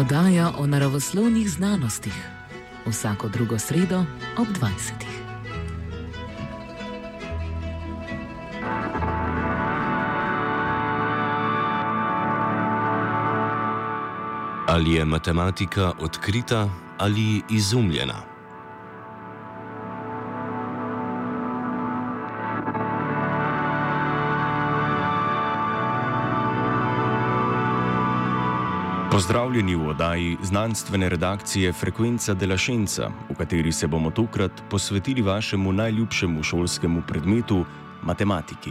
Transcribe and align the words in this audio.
Oddaja 0.00 0.52
o 0.58 0.66
naravoslovnih 0.66 1.50
znanostih. 1.50 2.28
Vsako 2.86 3.28
drugo 3.28 3.58
sredo 3.58 4.04
ob 4.38 4.46
20. 4.48 4.70
Ali 14.66 14.94
je 14.94 15.04
matematika 15.04 15.92
odkrita 15.98 16.68
ali 16.98 17.42
izumljena? 17.50 18.29
Pozdravljeni 29.20 29.74
v 29.76 29.88
oddaji 29.88 30.36
znanstvene 30.42 31.08
redakcije 31.08 31.72
Frequenza 31.72 32.34
de 32.34 32.46
la 32.46 32.56
Scienza, 32.58 33.10
v 33.28 33.34
kateri 33.36 33.72
se 33.72 33.86
bomo 33.86 34.10
tokrat 34.10 34.62
posvetili 34.70 35.22
vašemu 35.22 35.72
najljubšemu 35.72 36.42
šolskemu 36.42 37.02
predmetu- 37.08 37.64
matematiki. 38.08 38.70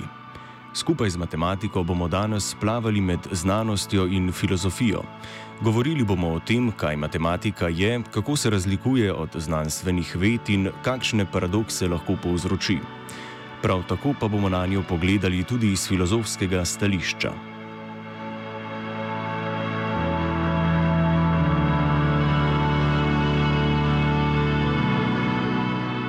Skupaj 0.74 1.10
z 1.10 1.18
matematiko 1.18 1.84
bomo 1.84 2.08
danes 2.08 2.56
plavali 2.62 3.02
med 3.02 3.20
znanostjo 3.32 4.08
in 4.08 4.32
filozofijo. 4.32 5.04
Govorili 5.62 6.04
bomo 6.04 6.34
o 6.34 6.40
tem, 6.40 6.72
kaj 6.72 6.96
matematika 6.96 7.68
je, 7.68 8.02
kako 8.12 8.36
se 8.36 8.50
razlikuje 8.50 9.14
od 9.14 9.30
znanstvenih 9.36 10.16
ved 10.16 10.50
in 10.50 10.70
kakšne 10.84 11.26
paradokse 11.32 11.88
lahko 11.88 12.18
povzroči. 12.24 12.80
Prav 13.62 13.84
tako 13.88 14.16
pa 14.20 14.28
bomo 14.28 14.50
na 14.50 14.66
njo 14.66 14.84
pogledali 14.90 15.44
tudi 15.44 15.72
iz 15.72 15.88
filozofskega 15.88 16.66
stališča. 16.66 17.49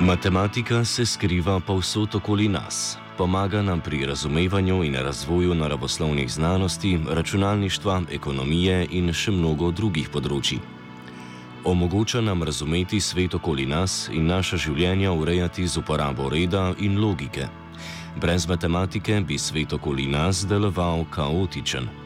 Matematika 0.01 0.85
se 0.85 1.05
skriva 1.05 1.59
povsod 1.59 2.15
okoli 2.15 2.47
nas. 2.47 2.97
Pomaga 3.17 3.61
nam 3.61 3.81
pri 3.81 4.05
razumevanju 4.05 4.83
in 4.83 4.95
razvoju 4.95 5.55
naravoslovnih 5.55 6.31
znanosti, 6.31 6.99
računalništva, 7.09 8.01
ekonomije 8.11 8.87
in 8.91 9.13
še 9.13 9.31
mnogo 9.31 9.69
drugih 9.71 10.09
področji. 10.09 10.57
Omogoča 11.63 12.21
nam 12.21 12.41
razumeti 12.43 12.99
svet 12.99 13.37
okoli 13.37 13.65
nas 13.69 14.09
in 14.09 14.25
naša 14.25 14.57
življenja 14.57 15.13
urejati 15.13 15.67
z 15.67 15.77
uporabo 15.77 16.29
reda 16.33 16.73
in 16.79 16.97
logike. 16.97 17.45
Brez 18.17 18.49
matematike 18.49 19.21
bi 19.21 19.37
svet 19.37 19.73
okoli 19.73 20.09
nas 20.09 20.47
deloval 20.49 21.05
kaotičen. 21.13 22.00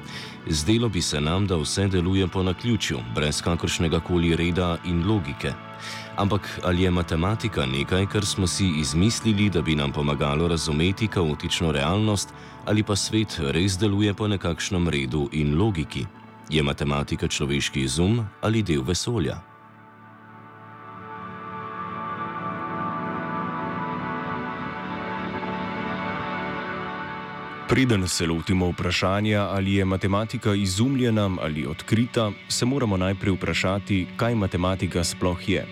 Zdelo 0.48 0.90
bi 0.90 1.02
se 1.02 1.22
nam, 1.22 1.48
da 1.48 1.56
vse 1.56 1.88
deluje 1.88 2.28
po 2.28 2.44
naključju, 2.44 3.00
brez 3.16 3.42
kakršnega 3.42 4.00
koli 4.00 4.36
reda 4.36 4.78
in 4.86 5.08
logike. 5.08 5.54
Ampak 6.16 6.60
ali 6.64 6.84
je 6.84 6.92
matematika 6.92 7.66
nekaj, 7.66 8.06
kar 8.06 8.26
smo 8.26 8.48
si 8.48 8.68
izmislili, 8.80 9.50
da 9.50 9.62
bi 9.62 9.76
nam 9.76 9.92
pomagalo 9.92 10.48
razumeti 10.48 11.08
kaotično 11.08 11.72
realnost, 11.72 12.34
ali 12.66 12.84
pa 12.84 12.96
svet 12.96 13.40
res 13.40 13.78
deluje 13.78 14.14
po 14.14 14.28
nekakšnem 14.28 14.90
redu 14.90 15.30
in 15.32 15.58
logiki? 15.58 16.06
Je 16.50 16.64
matematika 16.64 17.28
človeški 17.28 17.82
izum 17.82 18.28
ali 18.42 18.64
del 18.64 18.82
vesolja? 18.82 19.55
Preden 27.70 28.08
se 28.08 28.28
lotimo 28.28 28.68
vprašanja, 28.70 29.42
ali 29.42 29.74
je 29.76 29.86
matematika 29.86 30.54
izumljena 30.56 31.30
ali 31.42 31.66
odkrita, 31.66 32.32
se 32.50 32.66
moramo 32.66 32.98
najprej 32.98 33.34
vprašati, 33.34 34.08
kaj 34.18 34.36
matematika 34.36 35.04
sploh 35.04 35.50
je. 35.50 35.66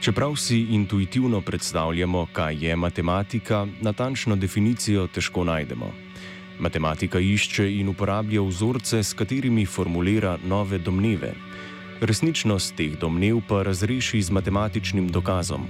Čeprav 0.00 0.36
si 0.36 0.60
intuitivno 0.60 1.40
predstavljamo, 1.40 2.26
kaj 2.32 2.66
je 2.66 2.76
matematika, 2.76 3.66
natančno 3.80 4.36
definicijo 4.36 5.06
težko 5.06 5.44
najdemo. 5.44 5.92
Matematika 6.58 7.18
išče 7.18 7.66
in 7.80 7.88
uporablja 7.88 8.42
vzorce, 8.42 9.02
s 9.02 9.12
katerimi 9.12 9.66
formulira 9.66 10.38
nove 10.44 10.78
domneve. 10.78 11.34
Resničnost 12.00 12.76
teh 12.76 12.98
domnev 12.98 13.42
pa 13.48 13.62
razreši 13.62 14.22
z 14.22 14.30
matematičnim 14.30 15.08
dokazom. 15.08 15.66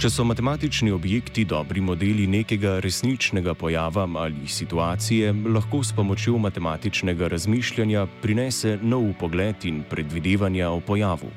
Če 0.00 0.08
so 0.08 0.24
matematični 0.24 0.94
objekti 0.96 1.42
dobri 1.44 1.82
modeli 1.84 2.24
nekega 2.24 2.78
resničnega 2.80 3.52
pojava 3.52 4.06
ali 4.16 4.46
situacije, 4.48 5.34
lahko 5.52 5.82
s 5.84 5.92
pomočjo 5.92 6.38
matematičnega 6.40 7.28
razmišljanja 7.28 8.06
prinese 8.22 8.78
nov 8.80 9.10
pogled 9.20 9.66
in 9.68 9.82
predvidevanja 9.90 10.70
o 10.70 10.80
pojavu. 10.80 11.28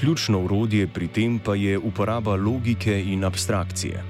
Ključno 0.00 0.40
urodje 0.42 0.88
pri 0.90 1.06
tem 1.06 1.38
pa 1.38 1.54
je 1.54 1.78
uporaba 1.78 2.34
logike 2.34 2.98
in 2.98 3.22
abstrakcije. 3.24 4.02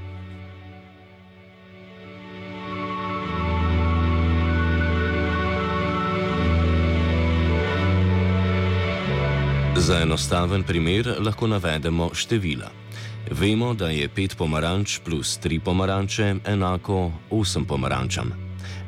Za 9.77 10.01
enostaven 10.01 10.63
primer 10.63 11.13
lahko 11.21 11.47
navedemo 11.47 12.09
števila. 12.15 12.84
Vemo, 13.31 13.75
da 13.75 13.89
je 13.89 14.09
5 14.09 14.37
pomaranč 14.37 14.99
plus 15.05 15.39
3 15.43 15.61
pomaranče 15.61 16.35
enako 16.45 17.13
8 17.31 17.65
pomarančam. 17.65 18.33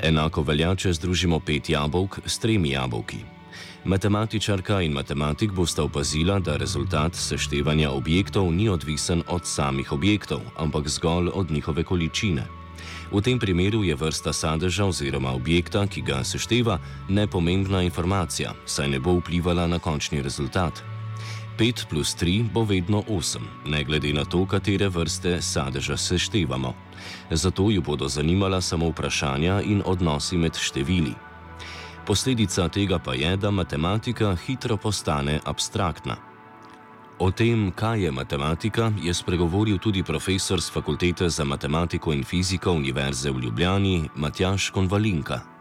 Enako 0.03 0.43
velja, 0.43 0.75
če 0.75 0.93
združimo 0.93 1.41
5 1.41 1.71
jabolk 1.72 2.19
s 2.27 2.41
3 2.41 2.61
jabolki. 2.72 3.17
Matematičarka 3.84 4.81
in 4.83 4.93
matematik 4.93 5.53
bosta 5.53 5.83
opazila, 5.83 6.39
da 6.39 6.56
rezultat 6.56 7.15
seštevanja 7.15 7.91
objektov 7.91 8.53
ni 8.53 8.69
odvisen 8.69 9.22
od 9.28 9.47
samih 9.47 9.93
objektov, 9.93 10.41
ampak 10.59 10.88
zgolj 10.88 11.31
od 11.34 11.50
njihove 11.50 11.84
količine. 11.84 12.47
V 13.12 13.23
tem 13.23 13.38
primeru 13.38 13.84
je 13.84 13.94
vrsta 13.94 14.33
sadeža 14.33 14.84
oziroma 14.84 15.33
objekta, 15.33 15.87
ki 15.87 16.03
ga 16.03 16.25
sešteva, 16.25 16.78
nepomembna 17.09 17.83
informacija, 17.83 18.53
saj 18.67 18.88
ne 18.88 18.99
bo 18.99 19.21
vplivala 19.21 19.67
na 19.67 19.78
končni 19.78 20.23
rezultat. 20.23 20.83
5 21.59 21.87
plus 21.89 22.17
3 22.17 22.53
bo 22.53 22.65
vedno 22.65 23.03
8, 23.09 23.39
ne 23.67 23.84
glede 23.84 24.12
na 24.12 24.25
to, 24.25 24.47
katere 24.47 24.89
vrste 24.89 25.43
sadeža 25.43 25.97
seštevamo. 25.97 26.75
Zato 27.31 27.71
ju 27.71 27.83
bodo 27.83 28.09
zanimala 28.09 28.61
samo 28.61 28.89
vprašanja 28.89 29.62
in 29.62 29.83
odnosi 29.87 30.37
med 30.37 30.56
števili. 30.56 31.15
Posledica 32.06 32.69
tega 32.69 32.99
pa 32.99 33.15
je, 33.15 33.37
da 33.37 33.50
matematika 33.50 34.37
hitro 34.47 34.77
postane 34.77 35.41
abstraktna. 35.44 36.17
O 37.19 37.31
tem, 37.31 37.73
kaj 37.73 38.05
je 38.05 38.11
matematika, 38.12 38.93
je 39.03 39.15
spregovoril 39.15 39.78
tudi 39.78 40.03
profesor 40.03 40.61
z 40.61 40.73
Fakultete 40.73 41.28
za 41.28 41.44
matematiko 41.44 42.12
in 42.12 42.25
fiziko 42.25 42.73
Univerze 42.73 43.31
v 43.31 43.41
Ljubljani 43.41 44.09
Matjaš 44.15 44.71
Konvalinka. 44.71 45.56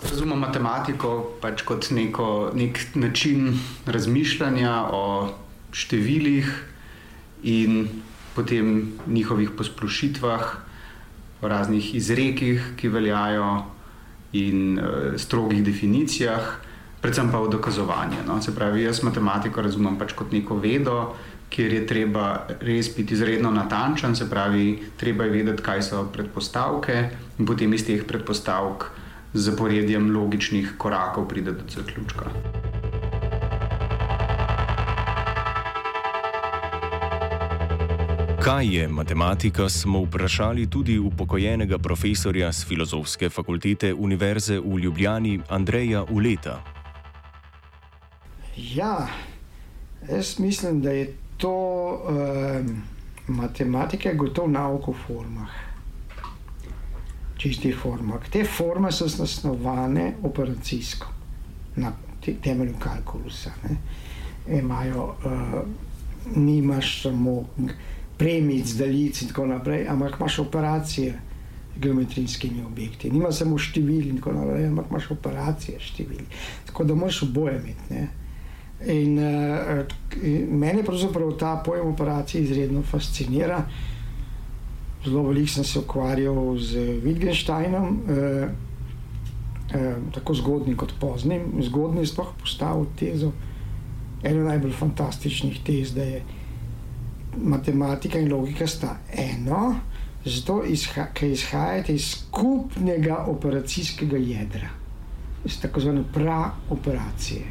Razumem 0.00 0.38
matematiko 0.40 1.36
pač 1.42 1.62
kot 1.68 1.90
neko, 1.92 2.50
nek 2.56 2.78
način 2.96 3.52
razmišljanja 3.84 4.72
o 4.96 5.04
številih 5.76 6.48
in 7.44 7.84
potem 8.34 8.94
njihovih 9.06 9.52
posplošitvah, 9.58 10.46
o 11.40 11.48
raznih 11.48 11.94
izrekih, 11.96 12.72
ki 12.80 12.88
veljajo, 12.92 13.50
in 14.32 14.78
uh, 14.78 15.18
strogih 15.20 15.64
definicijah, 15.64 16.60
predvsem 17.00 17.30
pa 17.32 17.40
o 17.40 17.48
dokazovanju. 17.48 18.22
No? 18.26 18.38
Se 18.42 18.54
pravi, 18.54 18.82
jaz 18.82 19.02
matematiko 19.02 19.62
razumem 19.62 19.98
pač 19.98 20.14
kot 20.14 20.32
neko 20.32 20.60
vedo. 20.60 21.16
Ker 21.50 21.72
je 21.74 21.82
treba 21.82 22.46
res 22.62 22.92
biti 22.94 23.16
izredno 23.16 23.50
natančen, 23.50 24.14
se 24.14 24.28
pravi, 24.30 24.78
treba 24.96 25.26
je 25.26 25.32
vedeti, 25.34 25.64
kaj 25.66 25.82
so 25.82 26.04
predpostavke, 26.12 26.98
in 27.38 27.46
potem 27.46 27.74
iz 27.74 27.82
teh 27.82 28.04
predpostavk 28.06 28.86
zaporedjem 29.32 30.10
logičnih 30.16 30.74
korakov 30.78 31.28
pride 31.28 31.52
do 31.52 31.64
zaključka. 31.68 32.30
Kaj 38.40 38.76
je 38.76 38.88
matematika, 38.88 39.68
smo 39.68 40.02
vprašali 40.04 40.66
tudi 40.70 40.98
upokojenega 40.98 41.78
profesorja 41.78 42.52
z 42.52 42.66
filozofske 42.66 43.28
fakultete 43.30 43.94
Univerze 43.94 44.60
v 44.60 44.78
Ljubljani, 44.78 45.40
Andreja 45.48 46.04
Uleta. 46.10 46.62
Ja, 48.56 49.08
jaz 50.10 50.38
mislim, 50.38 50.82
da 50.82 50.90
je 50.90 51.14
to 51.36 51.52
uh, 51.92 52.66
matematika, 53.26 54.12
gotovo 54.12 54.48
nauk 54.48 54.88
v 54.88 54.94
formah 55.06 55.69
čistih 57.40 57.76
formah. 57.82 58.28
Te 58.28 58.44
forme 58.44 58.92
so 58.92 59.08
zasnovane 59.08 60.12
operacijsko, 60.22 61.06
na 61.76 61.92
temelju 62.42 62.74
kalkulusa. 62.78 63.50
Ne. 63.64 63.76
Imajo, 64.58 65.14
uh, 65.24 65.60
nimaš 66.36 67.02
samo 67.02 67.44
premic, 68.18 68.72
daljic 68.76 69.22
in 69.22 69.28
tako 69.28 69.46
naprej, 69.46 69.86
ampak 69.88 70.20
imaš 70.20 70.38
operacije, 70.38 71.20
geometrijskimi 71.76 72.64
objekti. 72.64 73.10
Nima 73.10 73.32
samo 73.32 73.58
števil 73.58 74.08
in 74.08 74.16
tako 74.16 74.32
naprej, 74.32 74.66
ampak 74.66 74.90
imaš 74.90 75.10
operacije 75.10 75.80
števil. 75.80 76.26
Tako 76.66 76.84
da 76.84 76.94
moraš 76.94 77.22
oboje 77.22 77.62
imeti. 77.62 78.06
In 78.86 79.18
uh, 79.18 79.86
meni 80.50 80.84
pravzaprav 80.84 81.32
ta 81.38 81.62
pojem 81.64 81.86
operacije 81.86 82.42
izredno 82.44 82.82
fascinira. 82.82 83.64
Zelo 85.04 85.22
veliko 85.22 85.48
sem 85.48 85.64
se 85.64 85.78
ukvarjal 85.78 86.58
z 86.58 86.76
Wittgensteinom, 87.04 87.86
uh, 87.88 88.50
uh, 89.74 90.12
tako 90.12 90.34
zgodnim 90.34 90.76
kot 90.76 90.92
poznim. 91.00 91.62
Zgodni 91.62 92.04
je 92.04 92.10
sploh 92.12 92.34
postavil 92.40 92.86
tezo, 92.98 93.32
eno 94.22 94.44
najbolj 94.44 94.72
fantastičnih 94.72 95.62
tez, 95.64 95.94
da 95.94 96.02
je 96.02 96.22
matematika 97.36 98.18
in 98.18 98.32
logika 98.32 98.66
sta 98.66 98.98
eno, 99.12 99.74
zato 100.24 100.64
izha, 100.64 101.06
izhajate 101.22 101.94
iz 101.94 102.10
skupnega 102.10 103.24
operacijskega 103.28 104.16
jedra, 104.16 104.68
iz 105.44 105.60
tako 105.60 105.80
zvane 105.80 106.04
praoperacije. 106.12 107.42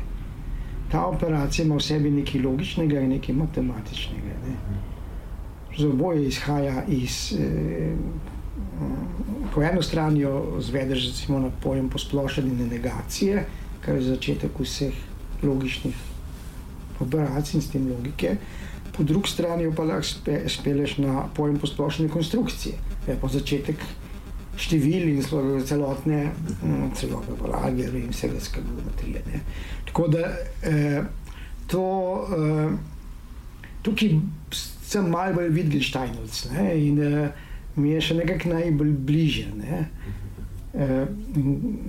Ta 0.92 1.06
operacija 1.06 1.66
ima 1.66 1.76
v 1.76 1.82
sebi 1.82 2.12
nekaj 2.12 2.42
logičnega 2.42 3.02
in 3.02 3.10
nekaj 3.10 3.36
matematičnega. 3.36 4.38
Ne. 4.46 4.56
Za 5.80 5.88
oboje 5.88 6.28
izhaja 6.28 6.84
iz. 6.88 7.34
Eh, 7.40 7.96
po 9.54 9.64
eni 9.64 9.84
strani 9.84 10.20
jo 10.20 10.60
zvedeš 10.60 11.28
na 11.28 11.50
pojem 11.64 11.90
posplošene 11.90 12.68
negacije, 12.68 13.46
kar 13.86 13.96
je 13.96 14.02
začetek 14.02 14.60
vseh 14.60 14.94
logičnih 15.44 15.96
operacij 17.00 17.58
in 17.58 17.62
s 17.62 17.72
tem 17.72 17.88
logike 17.88 18.36
po 19.00 19.04
drugi 19.04 19.30
strani 19.30 19.72
pa 19.76 19.84
lahko 19.88 20.04
spe, 20.04 20.42
speleš 20.52 20.98
na 20.98 21.24
pojem 21.36 21.56
posplošene 21.60 22.10
konstrukcije. 22.12 22.76
Je 23.08 23.16
pa 23.22 23.28
začetek 23.32 23.80
števil 24.60 25.08
in 25.08 25.22
celotne, 25.66 26.34
mm, 26.36 26.90
celotne 27.00 27.38
algebra 27.48 28.00
in 28.00 28.12
vsega 28.12 28.42
skrbnometrije. 28.44 29.40
Tako 29.88 30.08
da 30.08 30.26
eh, 30.64 31.04
to, 31.68 31.86
eh, 32.36 32.76
tukaj 33.82 34.20
sem 34.90 35.10
malo 35.10 35.34
bolj 35.38 35.52
Wittgensteinovc 35.54 36.48
in 36.76 37.02
eh, 37.04 37.30
mi 37.76 37.94
je 37.94 38.02
še 38.02 38.16
nekako 38.18 38.54
najbolj 38.56 38.94
bliže. 39.06 39.46
Ne? 39.58 39.84
Eh, 40.74 41.06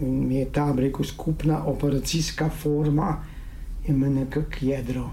mi 0.01 0.37
je 0.37 0.51
ta 0.53 0.69
rekel, 0.77 1.05
skupna 1.05 1.63
operacijska 1.67 2.51
forma, 2.51 3.17
ima 3.89 4.09
nekako 4.09 4.65
jedro 4.65 5.11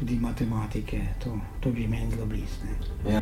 tudi 0.00 0.16
matematike, 0.20 1.00
to, 1.24 1.38
to 1.60 1.72
bi 1.72 1.86
meni 1.86 2.10
zelo 2.10 2.26
blizu. 2.26 2.72
Ja. 3.08 3.20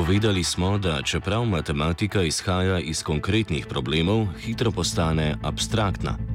Povedali 0.00 0.44
smo, 0.44 0.78
da 0.78 1.02
čeprav 1.02 1.44
matematika 1.44 2.22
izhaja 2.22 2.78
iz 2.78 3.02
konkretnih 3.02 3.66
problemov, 3.66 4.26
hitro 4.40 4.70
postane 4.70 5.36
abstraktna. 5.42 6.29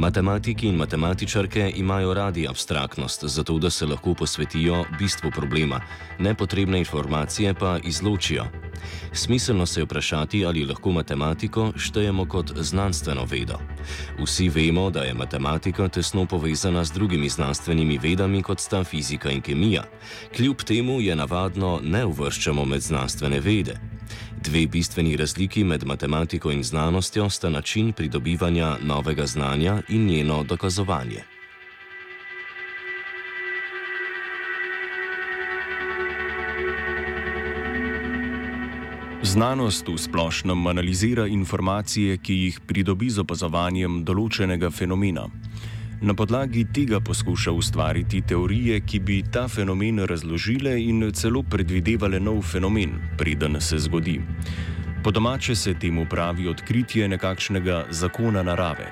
Matematiki 0.00 0.66
in 0.66 0.76
matematičarke 0.76 1.72
imajo 1.76 2.14
radi 2.14 2.48
abstraktnost, 2.48 3.24
zato 3.24 3.58
da 3.58 3.70
se 3.70 3.86
lahko 3.86 4.14
posvetijo 4.14 4.84
bistvu 4.98 5.30
problema, 5.30 5.80
nepotrebne 6.18 6.78
informacije 6.78 7.54
pa 7.54 7.78
izločijo. 7.84 8.44
Smiselno 9.12 9.66
se 9.66 9.80
je 9.80 9.84
vprašati, 9.84 10.46
ali 10.46 10.64
lahko 10.64 10.92
matematiko 10.92 11.72
štejemo 11.76 12.24
kot 12.28 12.52
znanstveno 12.56 13.24
vedo. 13.24 13.58
Vsi 14.22 14.48
vemo, 14.48 14.90
da 14.90 15.00
je 15.00 15.14
matematika 15.14 15.88
tesno 15.88 16.26
povezana 16.26 16.84
z 16.84 16.92
drugimi 16.92 17.28
znanstvenimi 17.28 17.98
vedami, 17.98 18.42
kot 18.42 18.60
sta 18.60 18.84
fizika 18.84 19.30
in 19.30 19.40
kemija. 19.40 19.84
Kljub 20.36 20.56
temu 20.56 21.00
je 21.00 21.16
navadno 21.16 21.80
ne 21.82 22.04
uvrščamo 22.04 22.64
med 22.64 22.80
znanstvene 22.80 23.40
vede. 23.40 23.99
Dve 24.44 24.66
bistveni 24.66 25.16
razliki 25.16 25.64
med 25.64 25.84
matematiko 25.86 26.50
in 26.50 26.62
znanostjo 26.62 27.30
sta 27.30 27.50
način 27.50 27.92
pridobivanja 27.92 28.76
novega 28.82 29.26
znanja 29.26 29.82
in 29.88 30.06
njeno 30.06 30.42
dokazovanje. 30.42 31.22
Znanost 39.22 39.88
v 39.88 39.98
splošnem 39.98 40.66
analizira 40.66 41.26
informacije, 41.26 42.16
ki 42.18 42.34
jih 42.34 42.60
pridobi 42.66 43.10
z 43.10 43.20
opazovanjem 43.20 44.04
določenega 44.04 44.70
fenomena. 44.70 45.28
Na 46.00 46.14
podlagi 46.14 46.64
tega 46.64 47.00
poskuša 47.00 47.52
ustvariti 47.52 48.22
teorije, 48.24 48.80
ki 48.80 48.98
bi 48.98 49.22
ta 49.32 49.48
fenomen 49.48 49.98
razložile 50.08 50.72
in 50.80 51.10
celo 51.12 51.42
predvidevale 51.42 52.20
nov 52.20 52.40
fenomen, 52.42 52.94
preden 53.18 53.60
se 53.60 53.78
zgodi. 53.78 54.20
Po 55.04 55.10
domače 55.10 55.54
se 55.54 55.74
temu 55.74 56.06
pravi 56.10 56.48
odkritje 56.48 57.08
nekakšnega 57.08 57.84
zakona 57.90 58.42
narave. 58.42 58.86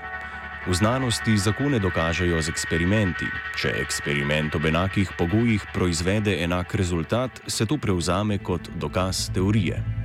V 0.66 0.74
znanosti 0.74 1.38
zakone 1.38 1.78
dokažejo 1.78 2.42
z 2.42 2.52
eksperimenti. 2.52 3.26
Če 3.56 3.72
eksperiment 3.80 4.54
ob 4.54 4.66
enakih 4.68 5.12
pogojih 5.18 5.64
proizvede 5.72 6.36
enak 6.44 6.74
rezultat, 6.74 7.40
se 7.46 7.66
to 7.66 7.78
prevzame 7.80 8.38
kot 8.38 8.68
dokaz 8.76 9.30
teorije. 9.32 9.97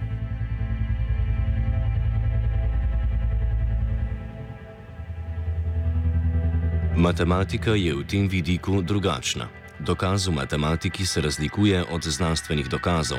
Matematika 6.94 7.74
je 7.74 7.90
v 7.90 8.06
tem 8.06 8.30
vidiku 8.30 8.82
drugačna. 8.82 9.50
Dokaz 9.80 10.28
v 10.28 10.32
matematiki 10.32 11.06
se 11.06 11.22
razlikuje 11.22 11.84
od 11.90 12.04
znanstvenih 12.04 12.70
dokazov. 12.70 13.18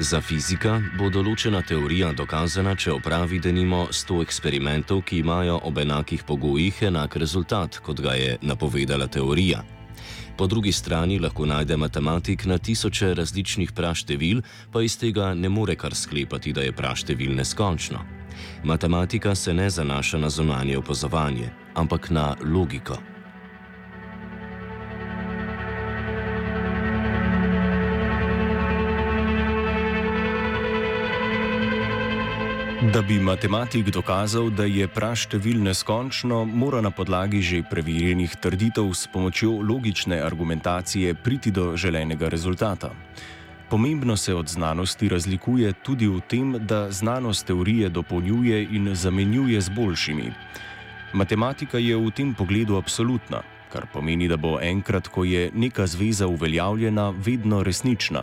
Za 0.00 0.20
fizika 0.20 0.76
bo 0.98 1.08
določena 1.08 1.62
teorija 1.64 2.12
dokazana, 2.12 2.74
če 2.76 2.92
opravi 2.92 3.40
denimo 3.40 3.88
100 3.88 4.20
eksperimentov, 4.20 5.00
ki 5.08 5.22
imajo 5.24 5.56
ob 5.64 5.78
enakih 5.78 6.28
pogojih 6.28 6.82
enak 6.92 7.16
rezultat, 7.16 7.80
kot 7.80 8.04
ga 8.04 8.12
je 8.20 8.36
napovedala 8.42 9.08
teorija. 9.08 9.64
Po 10.36 10.46
drugi 10.46 10.72
strani 10.72 11.16
lahko 11.18 11.48
najde 11.48 11.76
matematik 11.76 12.44
na 12.44 12.58
tisoče 12.58 13.14
različnih 13.14 13.72
praštevil, 13.72 14.44
pa 14.72 14.84
iz 14.84 14.98
tega 15.00 15.32
ne 15.34 15.48
more 15.48 15.76
kar 15.76 15.94
sklepati, 15.96 16.52
da 16.52 16.60
je 16.60 16.76
praštevil 16.76 17.32
neskončno. 17.32 18.15
Matematika 18.64 19.34
se 19.34 19.54
ne 19.54 19.70
zanaša 19.70 20.18
na 20.18 20.30
zunanje 20.30 20.78
opazovanje, 20.78 21.50
ampak 21.74 22.10
na 22.10 22.34
logiko. 22.54 22.96
Da 32.92 33.02
bi 33.02 33.18
matematik 33.18 33.88
dokazal, 33.90 34.50
da 34.50 34.64
je 34.64 34.88
praštevil 34.88 35.62
neskončno, 35.62 36.44
mora 36.44 36.80
na 36.80 36.90
podlagi 36.90 37.40
že 37.42 37.62
preverjenih 37.70 38.36
trditev 38.36 38.92
s 38.94 39.08
pomočjo 39.12 39.50
logične 39.60 40.20
argumentacije 40.22 41.14
priti 41.14 41.50
do 41.50 41.76
želenega 41.76 42.28
rezultata. 42.28 42.90
Pomembno 43.70 44.16
se 44.16 44.34
od 44.34 44.48
znanosti 44.48 45.08
razlikuje 45.08 45.72
tudi 45.72 46.06
v 46.06 46.20
tem, 46.20 46.52
da 46.66 46.90
znanost 46.90 47.46
teorije 47.46 47.88
dopolnjuje 47.88 48.62
in 48.62 48.94
zamenjuje 48.94 49.60
z 49.60 49.68
boljšimi. 49.68 50.32
Matematika 51.12 51.78
je 51.78 51.96
v 51.96 52.10
tem 52.10 52.34
pogledu 52.34 52.76
absolutna, 52.76 53.42
kar 53.72 53.86
pomeni, 53.92 54.28
da 54.28 54.36
bo 54.36 54.60
enkrat, 54.62 55.08
ko 55.08 55.24
je 55.24 55.50
neka 55.54 55.86
zveza 55.86 56.26
uveljavljena, 56.26 57.10
vedno 57.10 57.62
resnična. 57.62 58.22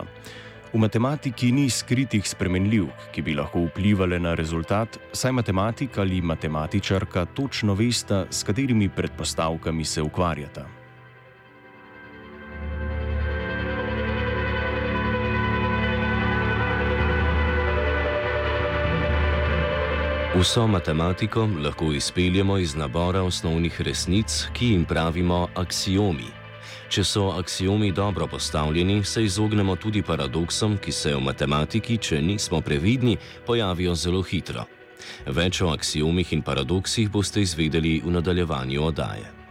V 0.72 0.78
matematiki 0.78 1.52
ni 1.52 1.68
skritih 1.70 2.28
spremenljivk, 2.28 3.10
ki 3.12 3.22
bi 3.22 3.34
lahko 3.34 3.66
vplivali 3.66 4.20
na 4.20 4.32
rezultat, 4.34 4.98
saj 5.12 5.32
matematik 5.32 5.98
ali 5.98 6.22
matematičarka 6.22 7.24
točno 7.24 7.74
veste, 7.74 8.24
s 8.30 8.42
katerimi 8.42 8.88
predpostavkami 8.88 9.84
se 9.84 10.02
ukvarjata. 10.02 10.83
Vso 20.34 20.66
matematiko 20.66 21.48
lahko 21.64 21.92
izpeljemo 21.92 22.58
iz 22.58 22.74
nabora 22.74 23.22
osnovnih 23.22 23.80
resnic, 23.80 24.46
ki 24.52 24.66
jim 24.66 24.84
pravimo 24.84 25.48
axiomi. 25.54 26.26
Če 26.88 27.04
so 27.04 27.28
axiomi 27.38 27.92
dobro 27.92 28.26
postavljeni, 28.26 29.04
se 29.04 29.22
izognemo 29.24 29.76
tudi 29.76 30.02
paradoksom, 30.02 30.76
ki 30.78 30.92
se 30.92 31.14
v 31.14 31.20
matematiki, 31.20 31.98
če 31.98 32.20
nismo 32.22 32.60
previdni, 32.60 33.16
pojavijo 33.46 33.94
zelo 33.94 34.22
hitro. 34.22 34.66
Več 35.26 35.62
o 35.62 35.70
axiomih 35.70 36.32
in 36.32 36.42
paradoksih 36.42 37.10
boste 37.10 37.40
izvedeli 37.40 38.00
v 38.04 38.18
nadaljevanju 38.18 38.84
oddaje. 38.90 39.43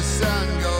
the 0.00 0.06
sun 0.06 0.60
goes 0.62 0.79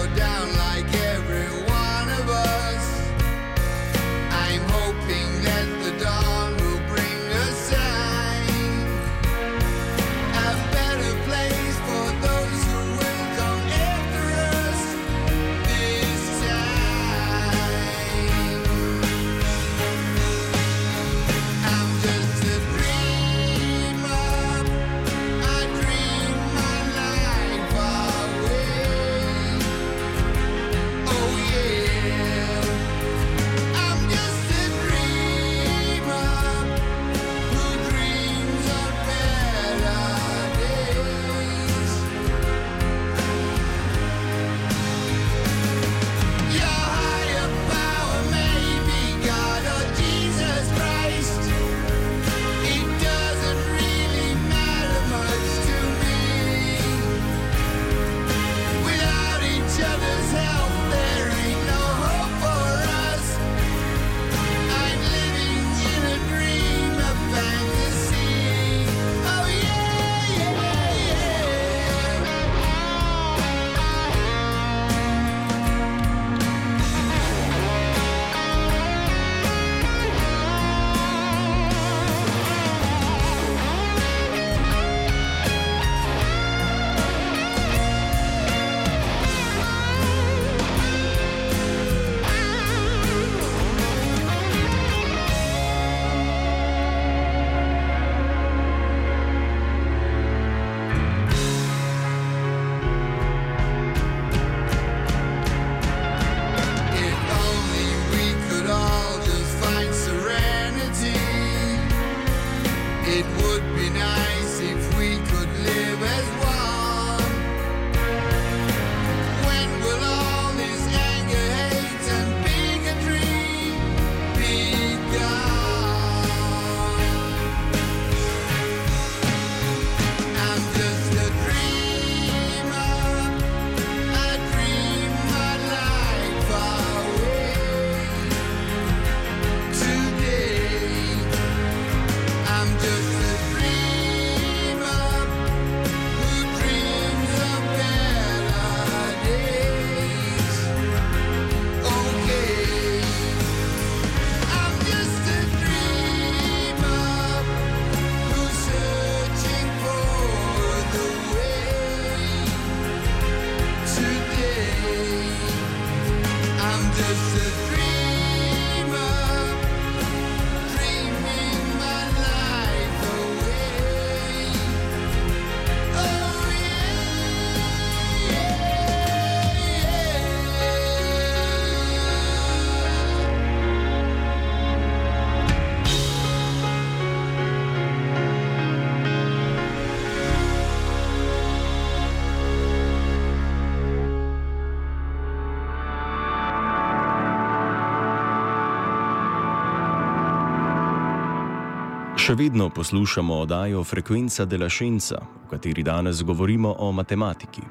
Še 202.21 202.35
vedno 202.37 202.67
poslušamo 202.69 203.37
oddajo 203.47 203.81
Frekvenca 203.85 204.45
de 204.45 204.59
la 204.61 204.67
Scienza, 204.69 205.17
v 205.25 205.47
kateri 205.55 205.81
danes 205.83 206.19
govorimo 206.21 206.75
o 206.85 206.91
matematiki. 206.93 207.63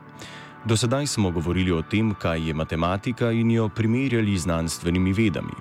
Do 0.66 0.74
sedaj 0.74 1.06
smo 1.08 1.30
govorili 1.32 1.70
o 1.72 1.84
tem, 1.86 2.16
kaj 2.18 2.48
je 2.48 2.56
matematika 2.58 3.30
in 3.30 3.52
jo 3.54 3.68
primerjali 3.70 4.34
z 4.34 4.48
znanstvenimi 4.48 5.14
vedami. 5.14 5.54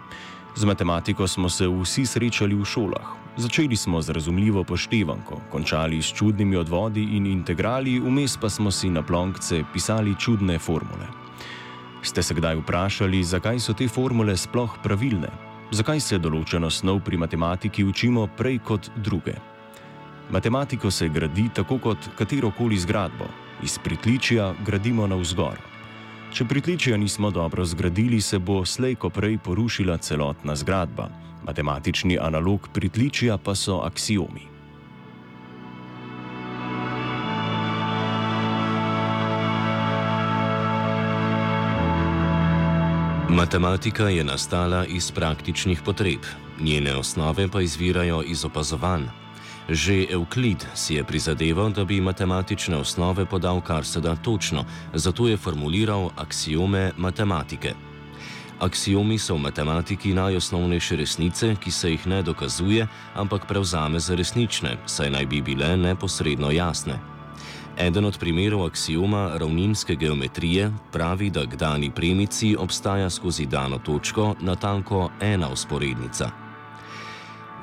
Z 0.56 0.64
matematiko 0.64 1.28
smo 1.28 1.50
se 1.52 1.68
vsi 1.68 2.06
srečali 2.06 2.56
v 2.56 2.64
šolah. 2.64 3.10
Začeli 3.36 3.76
smo 3.76 4.00
z 4.02 4.16
razumljivo 4.16 4.64
poštevanko, 4.64 5.42
končali 5.52 6.00
s 6.02 6.14
čudnimi 6.16 6.56
odvodi 6.56 7.04
in 7.18 7.26
integrali, 7.26 7.98
vmes 8.00 8.38
pa 8.40 8.48
smo 8.48 8.70
si 8.70 8.88
na 8.88 9.02
plonkce 9.02 9.64
pisali 9.72 10.16
čudne 10.16 10.56
formule. 10.58 11.12
Ste 12.02 12.22
se 12.22 12.34
kdaj 12.34 12.56
vprašali, 12.64 13.20
zakaj 13.24 13.60
so 13.60 13.76
te 13.76 13.88
formule 13.88 14.36
sploh 14.36 14.80
pravilne? 14.82 15.47
Zakaj 15.68 16.00
se 16.00 16.16
določeno 16.16 16.70
snov 16.72 17.02
pri 17.04 17.18
matematiki 17.20 17.84
učimo 17.84 18.22
prej 18.38 18.56
kot 18.64 18.86
druge? 19.04 19.34
Matematiko 20.32 20.88
se 20.90 21.10
gradi 21.12 21.44
tako 21.52 21.76
kot 21.78 22.08
katerokoli 22.16 22.78
zgradbo, 22.80 23.28
iz 23.62 23.76
pritličja 23.84 24.54
gradimo 24.64 25.06
na 25.06 25.18
vzgor. 25.20 25.60
Če 26.32 26.44
pritličja 26.48 26.96
nismo 26.96 27.28
dobro 27.30 27.64
zgradili, 27.68 28.20
se 28.20 28.38
bo 28.40 28.62
slejko 28.64 29.10
prej 29.12 29.36
porušila 29.44 29.98
celotna 30.00 30.56
zgradba. 30.56 31.10
Matematični 31.44 32.16
analog 32.16 32.68
pritličja 32.72 33.36
pa 33.36 33.54
so 33.54 33.82
axiomi. 33.84 34.57
Matematika 43.30 44.08
je 44.08 44.24
nastala 44.24 44.86
iz 44.86 45.10
praktičnih 45.10 45.82
potreb, 45.84 46.20
njene 46.60 46.94
osnove 46.96 47.48
pa 47.48 47.60
izvirajo 47.60 48.22
iz 48.22 48.44
opazovanj. 48.44 49.02
Že 49.68 50.06
Euklid 50.10 50.64
si 50.74 50.94
je 50.94 51.04
prizadeval, 51.04 51.70
da 51.70 51.84
bi 51.84 52.00
matematične 52.00 52.76
osnove 52.76 53.26
podal 53.26 53.60
kar 53.60 53.84
se 53.84 54.00
da 54.00 54.16
točno, 54.16 54.64
zato 54.94 55.28
je 55.28 55.36
formuliral 55.36 56.10
axiome 56.16 56.90
matematike. 56.96 57.74
Axiomi 58.60 59.18
so 59.18 59.34
v 59.34 59.38
matematiki 59.38 60.14
najosnovnejše 60.14 60.96
resnice, 60.96 61.54
ki 61.60 61.70
se 61.70 61.90
jih 61.90 62.06
ne 62.06 62.22
dokazuje, 62.22 62.86
ampak 63.14 63.46
prevzame 63.46 64.00
za 64.00 64.14
resnične, 64.14 64.76
saj 64.86 65.10
naj 65.10 65.26
bi 65.26 65.42
bile 65.42 65.76
neposredno 65.76 66.50
jasne. 66.50 67.17
Eden 67.78 68.04
od 68.04 68.18
primerov 68.18 68.64
aksioma 68.66 69.38
ravninske 69.38 69.94
geometrije 69.94 70.72
pravi, 70.92 71.30
da 71.30 71.46
k 71.46 71.56
dani 71.56 71.90
premici 71.90 72.56
obstaja 72.58 73.10
skozi 73.10 73.46
dano 73.46 73.78
točko 73.78 74.34
natanko 74.40 75.10
ena 75.20 75.48
usporednica. 75.48 76.30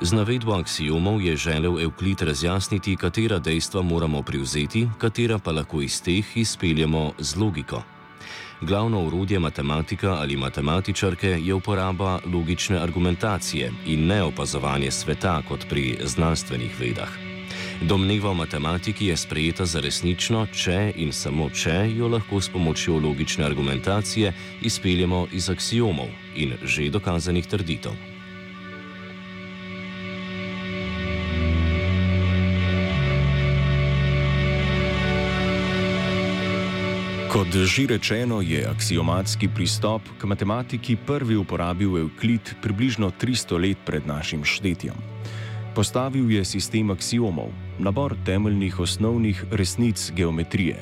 Z 0.00 0.12
navedbo 0.12 0.52
aksiomov 0.52 1.20
je 1.22 1.36
želel 1.36 1.80
Evklid 1.80 2.22
razjasniti, 2.22 2.96
katera 2.96 3.38
dejstva 3.38 3.82
moramo 3.82 4.22
privzeti, 4.22 4.88
katera 4.98 5.38
pa 5.38 5.52
lahko 5.52 5.80
iz 5.80 6.02
teh 6.02 6.36
izpeljemo 6.36 7.12
z 7.18 7.36
logiko. 7.36 7.82
Glavno 8.60 9.04
urodje 9.04 9.38
matematika 9.38 10.14
ali 10.14 10.36
matematičarke 10.36 11.28
je 11.28 11.54
uporaba 11.54 12.20
logične 12.24 12.78
argumentacije 12.78 13.72
in 13.86 14.06
ne 14.06 14.22
opazovanje 14.22 14.90
sveta 14.90 15.42
kot 15.48 15.68
pri 15.68 15.98
znanstvenih 16.04 16.80
vedah. 16.80 17.25
Domneva 17.82 18.32
v 18.32 18.40
matematiki 18.40 19.06
je 19.06 19.16
sprejeta 19.16 19.66
za 19.68 19.80
resnično, 19.84 20.46
če 20.48 20.96
in 20.96 21.12
samo 21.12 21.50
če 21.52 21.92
jo 21.92 22.08
lahko 22.08 22.40
s 22.40 22.48
pomočjo 22.48 22.96
logične 22.96 23.44
argumentacije 23.44 24.32
izpeljemo 24.64 25.26
iz 25.32 25.50
aksiomov 25.52 26.08
in 26.34 26.56
že 26.64 26.88
dokazanih 26.88 27.44
trditev. 27.44 27.92
Kot 37.28 37.52
že 37.52 37.84
rečeno, 37.86 38.40
je 38.40 38.64
aksiomatski 38.64 39.52
pristop 39.52 40.00
k 40.16 40.24
matematiki 40.24 40.96
prvi 40.96 41.36
uporabil 41.36 41.98
Euklid 41.98 42.56
približno 42.62 43.12
300 43.20 43.60
let 43.60 43.78
pred 43.84 44.06
našim 44.06 44.44
štetjem. 44.44 44.96
Postavil 45.76 46.30
je 46.32 46.40
sistem 46.44 46.88
aksiomov, 46.88 47.50
nabor 47.78 48.14
temeljnih 48.24 48.80
osnovnih 48.80 49.44
resnic 49.52 50.12
geometrije. 50.16 50.80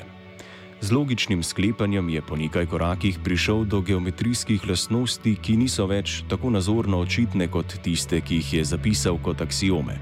Z 0.81 0.91
logičnim 0.91 1.43
sklepanjem 1.43 2.09
je 2.09 2.21
po 2.21 2.35
nekaj 2.39 2.65
korakih 2.65 3.19
prišel 3.23 3.65
do 3.65 3.81
geometrijskih 3.81 4.63
lastnosti, 4.63 5.35
ki 5.35 5.57
niso 5.57 5.83
več 5.91 6.23
tako 6.31 6.49
nazorno 6.49 7.03
očitne 7.03 7.51
kot 7.51 7.75
tiste, 7.83 8.21
ki 8.21 8.39
jih 8.39 8.53
je 8.53 8.63
zapisal 8.71 9.19
kot 9.19 9.43
aksiome. 9.43 9.99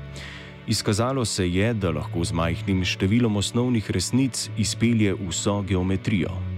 Izkazalo 0.68 1.26
se 1.26 1.50
je, 1.50 1.74
da 1.74 1.90
lahko 1.90 2.22
z 2.22 2.38
majhnim 2.38 2.86
številom 2.86 3.42
osnovnih 3.42 3.90
resnic 3.90 4.46
izpelje 4.62 5.18
vso 5.26 5.64
geometrijo. 5.66 6.53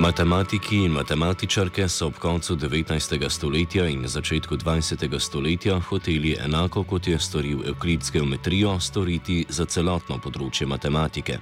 Matematiki 0.00 0.76
in 0.84 0.92
matematičarke 0.92 1.88
so 1.88 2.06
ob 2.06 2.14
koncu 2.18 2.54
19. 2.56 3.28
stoletja 3.28 3.84
in 3.88 4.08
začetku 4.08 4.56
20. 4.56 5.18
stoletja 5.18 5.78
hoteli 5.78 6.36
enako 6.44 6.84
kot 6.84 7.08
je 7.08 7.18
storil 7.18 7.58
Euklid 7.66 8.02
z 8.02 8.10
geometrijo, 8.10 8.78
storiti 8.80 9.44
za 9.48 9.64
celotno 9.64 10.16
področje 10.18 10.66
matematike. 10.66 11.36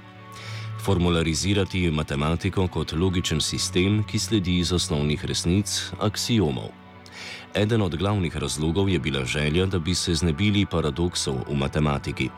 Formularizirati 0.83 1.85
matematiko 1.91 2.67
kot 2.67 2.91
logičen 2.91 3.39
sistem, 3.39 4.03
ki 4.03 4.19
sledi 4.19 4.59
iz 4.59 4.75
osnovnih 4.75 5.23
resnic, 5.23 5.79
aksiomov. 5.99 6.78
Eden 7.53 7.81
od 7.81 7.95
glavnih 7.95 8.37
razlogov 8.37 8.89
je 8.89 8.99
bila 8.99 9.25
želja, 9.25 9.65
da 9.65 9.79
bi 9.79 9.95
se 9.95 10.13
znebili 10.13 10.65
paradoksov 10.65 11.35
v 11.49 11.55
matematiki. 11.55 12.29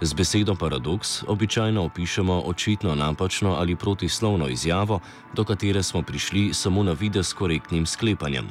Z 0.00 0.14
besedo 0.14 0.54
paradoks 0.54 1.22
običajno 1.26 1.84
opišemo 1.84 2.42
očitno 2.46 2.94
napačno 2.94 3.54
ali 3.54 3.76
protislovno 3.76 4.48
izjavo, 4.48 5.00
do 5.34 5.44
katere 5.44 5.82
smo 5.82 6.02
prišli 6.02 6.54
samo 6.54 6.82
na 6.82 6.92
vide 6.92 7.24
s 7.24 7.32
korektnim 7.32 7.86
sklepanjem. 7.86 8.48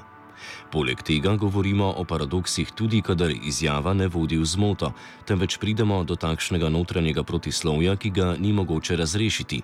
Poleg 0.71 1.01
tega 1.03 1.35
govorimo 1.35 1.93
o 1.97 2.03
paradoksih 2.03 2.71
tudi, 2.71 3.01
kadar 3.01 3.31
izjava 3.43 3.93
ne 3.93 4.07
vodi 4.07 4.37
v 4.37 4.45
zmoto, 4.45 4.91
temveč 5.25 5.57
pridemo 5.57 6.03
do 6.03 6.15
takšnega 6.15 6.69
notranjega 6.69 7.23
protislovja, 7.23 7.95
ki 7.95 8.09
ga 8.09 8.35
ni 8.39 8.53
mogoče 8.53 8.95
razrešiti. 8.95 9.61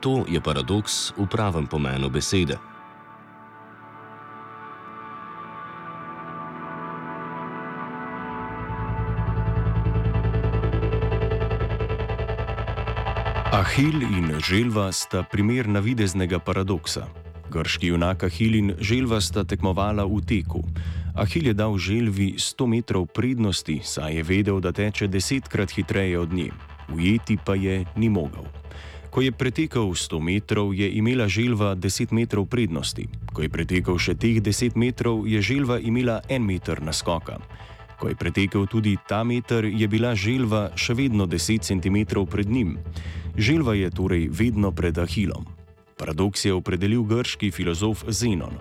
To 0.00 0.24
je 0.28 0.40
paradoks 0.40 1.12
v 1.16 1.26
pravem 1.26 1.66
pomenu 1.66 2.10
besede. 2.10 2.56
Ahil 13.66 14.02
in 14.02 14.30
želva 14.38 14.92
sta 14.92 15.24
primer 15.26 15.66
navideznega 15.68 16.38
paradoksa. 16.38 17.08
Grški 17.50 17.86
junak 17.90 18.22
Ahil 18.24 18.54
in 18.54 18.68
želva 18.78 19.18
sta 19.20 19.42
tekmovala 19.44 20.04
v 20.06 20.20
teku. 20.22 20.62
Ahil 21.18 21.50
je 21.50 21.54
dal 21.54 21.74
želvi 21.78 22.38
100 22.38 22.66
metrov 22.66 23.06
prednosti, 23.10 23.80
saj 23.82 24.14
je 24.14 24.22
vedel, 24.22 24.60
da 24.62 24.70
teče 24.72 25.10
desetkrat 25.10 25.74
hitreje 25.74 26.18
od 26.18 26.32
nje. 26.32 26.52
Ujeti 26.94 27.36
pa 27.44 27.58
je 27.58 27.84
ni 27.96 28.08
mogel. 28.08 28.46
Ko 29.10 29.20
je 29.20 29.32
pretekel 29.34 29.90
100 29.98 30.20
metrov, 30.22 30.70
je 30.74 30.86
imela 30.86 31.26
želva 31.28 31.74
10 31.74 32.12
metrov 32.12 32.46
prednosti. 32.46 33.08
Ko 33.34 33.42
je 33.42 33.48
pretekel 33.50 33.98
še 33.98 34.14
teh 34.14 34.38
10 34.38 34.78
metrov, 34.78 35.26
je 35.26 35.42
želva 35.42 35.82
imela 35.82 36.20
1 36.30 36.38
meter 36.38 36.82
naskoka. 36.82 37.42
Ko 37.98 38.08
je 38.08 38.14
pretekel 38.14 38.66
tudi 38.66 38.96
ta 39.08 39.24
meter, 39.24 39.64
je 39.64 39.88
bila 39.88 40.14
želva 40.14 40.70
še 40.76 40.94
vedno 40.94 41.26
10 41.26 41.64
cm 41.64 42.24
pred 42.30 42.50
njim. 42.50 42.78
Želva 43.36 43.74
je 43.74 43.90
torej 43.90 44.28
vedno 44.28 44.72
pred 44.72 44.98
Ahilom. 44.98 45.46
Paradoks 45.96 46.44
je 46.44 46.52
opredelil 46.52 47.02
grški 47.02 47.50
filozof 47.50 48.04
Zenon. 48.08 48.60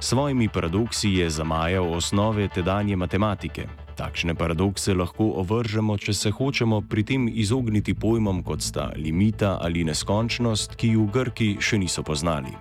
S 0.00 0.08
svojimi 0.08 0.48
paradoksi 0.48 1.08
je 1.08 1.30
zamajal 1.30 1.94
osnove 1.94 2.48
tedanje 2.48 2.96
matematike. 2.96 3.66
Takšne 3.96 4.34
paradokse 4.34 4.94
lahko 4.94 5.24
ovržemo, 5.40 5.96
če 5.98 6.12
se 6.12 6.30
hočemo 6.30 6.82
pri 6.84 7.02
tem 7.02 7.28
izogniti 7.32 7.94
pojmom 7.94 8.42
kot 8.44 8.62
sta 8.62 8.90
limita 8.96 9.56
ali 9.60 9.84
neskončnost, 9.84 10.76
ki 10.76 10.92
ju 10.94 11.06
Grki 11.08 11.56
še 11.60 11.78
niso 11.80 12.04
poznali. 12.04 12.52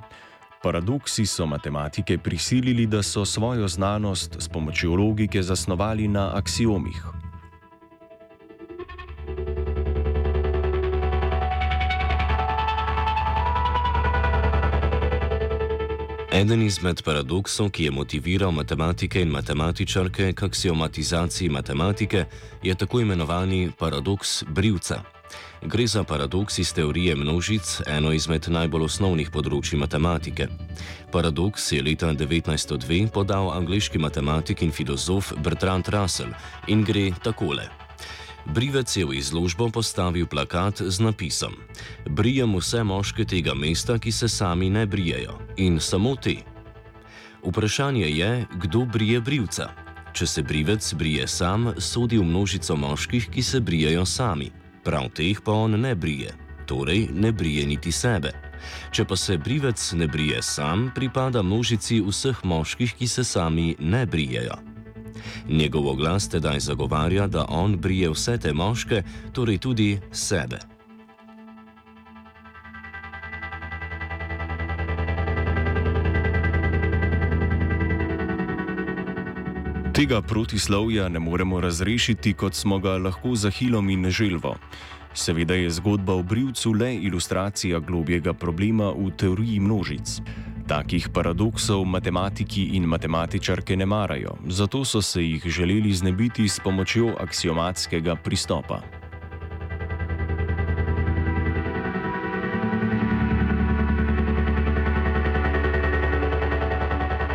Paradoksi 0.65 1.25
so 1.25 1.45
matematike 1.45 2.17
prisilili, 2.17 2.85
da 2.85 3.03
so 3.03 3.25
svojo 3.25 3.67
znanost 3.67 4.35
s 4.39 4.47
pomočjo 4.47 4.95
logike 4.95 5.43
zasnovali 5.43 6.07
na 6.07 6.31
aksiomih. 6.33 7.05
Eden 16.33 16.61
izmed 16.61 17.03
paradoksov, 17.03 17.69
ki 17.69 17.83
je 17.83 17.91
motiviral 17.91 18.51
matematike 18.51 19.21
in 19.21 19.29
matematičarke 19.29 20.33
k 20.33 20.43
aksiomatizaciji 20.43 21.49
matematike, 21.49 22.25
je 22.63 22.75
tako 22.75 22.99
imenovani 22.99 23.71
paradoks 23.79 24.43
brivca. 24.43 25.14
Gre 25.65 25.87
za 25.87 26.03
paradoks 26.03 26.59
iz 26.59 26.73
teorije 26.73 27.15
množic, 27.15 27.81
eno 27.87 28.11
izmed 28.13 28.45
najbolj 28.47 28.83
osnovnih 28.85 29.31
področji 29.33 29.79
matematike. 29.81 30.45
Paradoks 31.11 31.71
je 31.71 31.79
leta 31.81 32.11
1902 32.13 33.07
podal 33.09 33.49
angliški 33.49 33.97
matematik 33.97 34.61
in 34.61 34.73
filozof 34.75 35.31
Bertrand 35.41 35.89
Russell 35.89 36.35
in 36.67 36.83
gre 36.85 37.07
takole. 37.23 37.65
Brivec 38.45 38.93
je 38.93 39.05
v 39.09 39.15
izložbo 39.17 39.71
postavil 39.73 40.27
plakat 40.29 40.83
z 40.85 41.01
napisom: 41.01 41.55
Brijem 42.05 42.53
vse 42.59 42.83
moške 42.85 43.25
tega 43.25 43.55
mesta, 43.57 43.97
ki 43.97 44.11
se 44.11 44.29
sami 44.29 44.69
ne 44.69 44.85
brijejo, 44.85 45.39
in 45.57 45.79
samo 45.79 46.13
te. 46.15 46.35
Vprašanje 47.41 48.05
je, 48.05 48.45
kdo 48.61 48.85
brije 48.85 49.21
brivca. 49.21 49.71
Če 50.13 50.27
se 50.27 50.43
brivec 50.43 50.93
brije 50.93 51.27
sam, 51.27 51.73
sodi 51.77 52.21
v 52.21 52.23
množico 52.23 52.75
moških, 52.75 53.29
ki 53.33 53.43
se 53.43 53.59
brijejo 53.59 54.05
sami 54.05 54.51
prav 54.85 55.09
teh 55.17 55.41
pa 55.41 55.51
on 55.51 55.79
ne 55.81 55.95
brije, 55.95 56.33
torej 56.65 57.07
ne 57.13 57.31
brije 57.31 57.65
niti 57.65 57.91
sebe. 57.91 58.31
Če 58.91 59.05
pa 59.05 59.15
se 59.15 59.37
brivec 59.37 59.81
ne 59.93 60.07
brije 60.07 60.41
sam, 60.41 60.91
pripada 60.95 61.43
množici 61.43 62.01
vseh 62.01 62.43
moških, 62.43 62.93
ki 62.93 63.07
se 63.07 63.23
sami 63.23 63.75
ne 63.79 64.05
brijejo. 64.05 64.57
Njegov 65.49 65.95
glas 65.95 66.29
tedaj 66.29 66.59
zagovarja, 66.59 67.27
da 67.27 67.45
on 67.49 67.77
brije 67.77 68.09
vse 68.09 68.37
te 68.37 68.53
moške, 68.53 69.03
torej 69.33 69.57
tudi 69.57 69.99
sebe. 70.11 70.74
Tega 79.95 80.21
protislovja 80.21 81.09
ne 81.09 81.19
moremo 81.19 81.61
razrešiti, 81.61 82.33
kot 82.33 82.53
smo 82.53 82.79
ga 82.79 82.97
lahko 82.97 83.35
za 83.35 83.49
Hilom 83.49 83.89
in 83.89 84.09
Želvo. 84.09 84.55
Seveda 85.13 85.53
je 85.53 85.69
zgodba 85.69 86.13
o 86.13 86.23
brivcu 86.23 86.73
le 86.73 86.95
ilustracija 86.95 87.79
globjega 87.79 88.33
problema 88.33 88.89
v 88.91 89.11
teoriji 89.17 89.59
množic. 89.59 90.19
Takih 90.67 91.09
paradoksov 91.13 91.85
matematiki 91.85 92.63
in 92.63 92.83
matematičarke 92.83 93.75
ne 93.75 93.85
marajo, 93.85 94.35
zato 94.47 94.85
so 94.85 95.01
se 95.01 95.23
jih 95.23 95.43
želeli 95.47 95.93
znebiti 95.93 96.47
s 96.47 96.59
pomočjo 96.59 97.15
aksiomatskega 97.19 98.15
pristopa. 98.15 98.81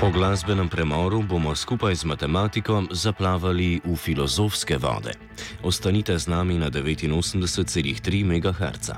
Po 0.00 0.08
glasbenem 0.10 0.68
premoru 0.68 1.20
bomo 1.22 1.52
skupaj 1.52 1.94
z 1.94 2.04
matematiko 2.08 2.88
zaplavali 2.88 3.84
v 3.84 3.96
filozofske 3.96 4.80
vode. 4.80 5.12
Ostanite 5.60 6.16
z 6.16 6.24
nami 6.24 6.56
na 6.56 6.72
89,3 6.72 8.24
MHz. 8.24 8.96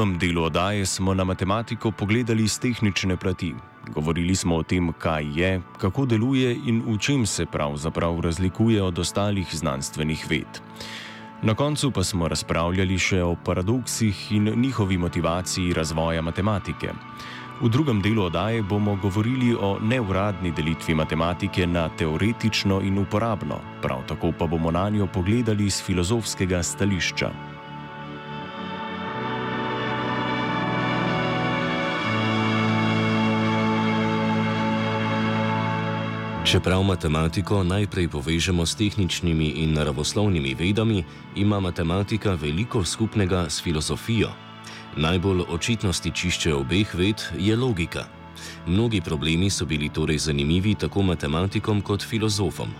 Prvem 0.00 0.18
delu 0.18 0.42
oddaje 0.42 0.86
smo 0.86 1.14
na 1.14 1.24
matematiko 1.24 1.90
pogledali 1.90 2.48
z 2.48 2.58
tehnične 2.58 3.16
plati. 3.16 3.54
Govorili 3.92 4.34
smo 4.34 4.56
o 4.56 4.62
tem, 4.62 4.92
kaj 4.92 5.24
je, 5.40 5.60
kako 5.78 6.06
deluje 6.06 6.54
in 6.66 6.80
v 6.86 6.96
čem 6.98 7.26
se 7.26 7.44
pravzaprav 7.46 8.20
razlikuje 8.20 8.82
od 8.82 8.98
ostalih 8.98 9.48
znanstvenih 9.52 10.24
ved. 10.30 10.60
Na 11.42 11.54
koncu 11.54 11.90
pa 11.90 12.04
smo 12.04 12.28
razpravljali 12.28 12.98
še 12.98 13.20
o 13.22 13.36
paradoksih 13.44 14.32
in 14.32 14.48
njihovi 14.56 14.98
motivaciji 14.98 15.76
razvoja 15.76 16.22
matematike. 16.22 16.96
V 17.60 17.68
drugem 17.68 18.00
delu 18.00 18.24
oddaje 18.24 18.62
bomo 18.62 18.96
govorili 18.96 19.52
o 19.52 19.76
neuradni 19.82 20.50
delitvi 20.56 20.94
matematike 20.94 21.66
na 21.66 21.88
teoretično 21.88 22.80
in 22.80 22.98
uporabno, 22.98 23.60
prav 23.82 24.06
tako 24.08 24.32
pa 24.32 24.46
bomo 24.46 24.70
na 24.70 24.88
njo 24.88 25.06
pogledali 25.06 25.70
z 25.70 25.84
filozofskega 25.84 26.62
stališča. 26.62 27.49
Čeprav 36.50 36.82
matematiko 36.82 37.62
najprej 37.62 38.08
povežemo 38.10 38.66
s 38.66 38.74
tehničnimi 38.74 39.62
in 39.62 39.70
naravoslovnimi 39.70 40.54
vedami, 40.58 41.04
ima 41.36 41.60
matematika 41.60 42.34
veliko 42.34 42.82
skupnega 42.84 43.46
s 43.46 43.62
filozofijo. 43.62 44.32
Najbolj 44.96 45.44
očitno 45.48 45.92
stičišče 45.92 46.54
obeh 46.54 46.94
ved 46.94 47.22
je 47.38 47.56
logika. 47.56 48.04
Mnogi 48.66 49.00
problemi 49.00 49.50
so 49.50 49.64
bili 49.64 49.88
torej 49.88 50.18
zanimivi 50.18 50.74
tako 50.74 51.02
matematikom 51.02 51.82
kot 51.86 52.02
filozofom. 52.02 52.74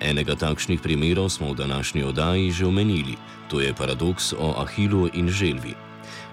Enega 0.00 0.34
takšnih 0.34 0.82
primerov 0.82 1.30
smo 1.30 1.52
v 1.52 1.54
današnji 1.54 2.02
oddaji 2.02 2.50
že 2.50 2.66
omenili, 2.66 3.14
to 3.48 3.60
je 3.60 3.74
paradoks 3.74 4.32
o 4.32 4.58
Ahilu 4.58 5.08
in 5.14 5.30
Želvi. 5.30 5.74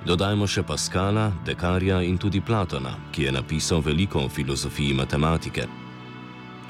Dodajmo 0.06 0.48
še 0.48 0.64
Paskala, 0.64 1.30
Dekarja 1.46 2.02
in 2.02 2.18
tudi 2.18 2.42
Platona, 2.42 2.98
ki 3.12 3.30
je 3.30 3.32
napisal 3.32 3.86
veliko 3.86 4.26
o 4.26 4.30
filozofiji 4.30 4.94
matematike. 4.94 5.81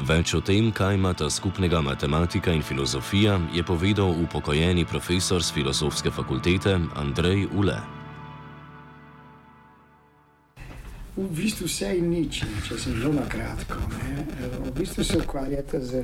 Več 0.01 0.31
o 0.33 0.39
tem, 0.41 0.71
kaj 0.73 0.95
imata 0.97 1.27
skupnega 1.29 1.77
matematika 1.85 2.49
in 2.49 2.63
filozofija, 2.65 3.35
je 3.53 3.61
povedal 3.63 4.09
upokojeni 4.23 4.81
profesor 4.85 5.43
z 5.45 5.53
filozofske 5.53 6.09
fakultete 6.11 6.73
Andrej 6.97 7.45
Ule. 7.53 7.75
V 11.15 11.27
bistvu 11.37 11.67
vse 11.69 11.91
in 11.99 12.07
nič, 12.09 12.39
če 12.65 12.79
sem 12.81 12.97
zelo 12.97 13.13
na 13.13 13.27
kratko. 13.29 13.77
Ne. 13.93 14.25
V 14.65 14.71
bistvu 14.79 15.05
se 15.05 15.19
ukvarjate 15.21 15.81
z, 15.85 16.01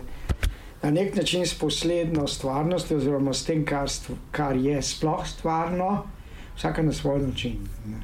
na 0.84 0.92
nek 0.94 1.16
način 1.18 1.48
s 1.48 1.58
poslednjo 1.58 2.28
stvarnostjo, 2.30 3.00
oziroma 3.02 3.34
s 3.34 3.48
tem, 3.50 3.64
kar, 3.66 3.90
kar 4.30 4.54
je 4.62 4.78
sploh 4.82 5.26
stvarno, 5.26 6.04
vsaka 6.54 6.86
na 6.86 6.94
svoj 6.94 7.24
način. 7.26 7.66
Ne. 7.88 8.04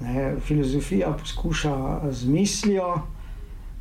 Ne, 0.00 0.24
filozofija 0.40 1.12
poskuša 1.20 1.76
z 2.12 2.32
mislijo 2.32 3.15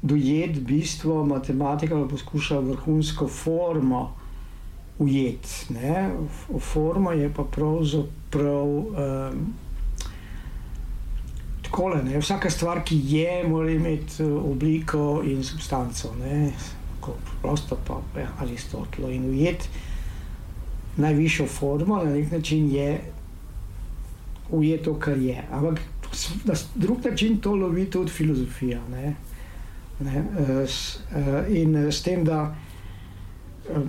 dojeti 0.05 0.59
bistvo, 0.59 1.25
matematika 1.25 1.95
pa 1.95 2.07
poskuša 2.07 2.59
vrhunsko 2.59 3.27
formo 3.27 4.15
ujeti. 4.99 5.75
Forma 6.59 7.13
je 7.13 7.33
pa 7.33 7.43
pravzaprav 7.43 8.67
um, 8.67 9.53
tako. 11.61 11.91
Vsaka 12.19 12.49
stvar, 12.49 12.83
ki 12.85 13.01
je, 13.03 13.43
mora 13.47 13.71
imeti 13.71 14.23
eh, 14.23 14.31
obliko 14.31 15.21
in 15.25 15.43
substanco. 15.43 16.13
Prosto 17.41 17.77
pa 17.87 18.19
je 18.19 18.27
Aristotelo 18.39 19.09
in 19.09 19.29
ujeti 19.29 19.69
najvišjo 20.97 21.47
formo 21.47 22.03
na 22.03 22.13
nek 22.13 22.31
način 22.31 22.71
je 22.71 23.01
ujeti 24.51 24.83
to, 24.83 24.99
kar 24.99 25.17
je. 25.17 25.43
Ampak 25.51 25.79
na 26.43 26.53
drug 26.75 27.05
način 27.05 27.37
to 27.37 27.55
lovi 27.55 27.89
tudi 27.89 28.11
filozofija. 28.11 28.81
Ne? 28.91 29.15
Ne, 29.99 30.23
s, 30.67 30.99
in 31.47 31.75
s 31.91 32.01
tem, 32.03 32.25
da 32.27 32.55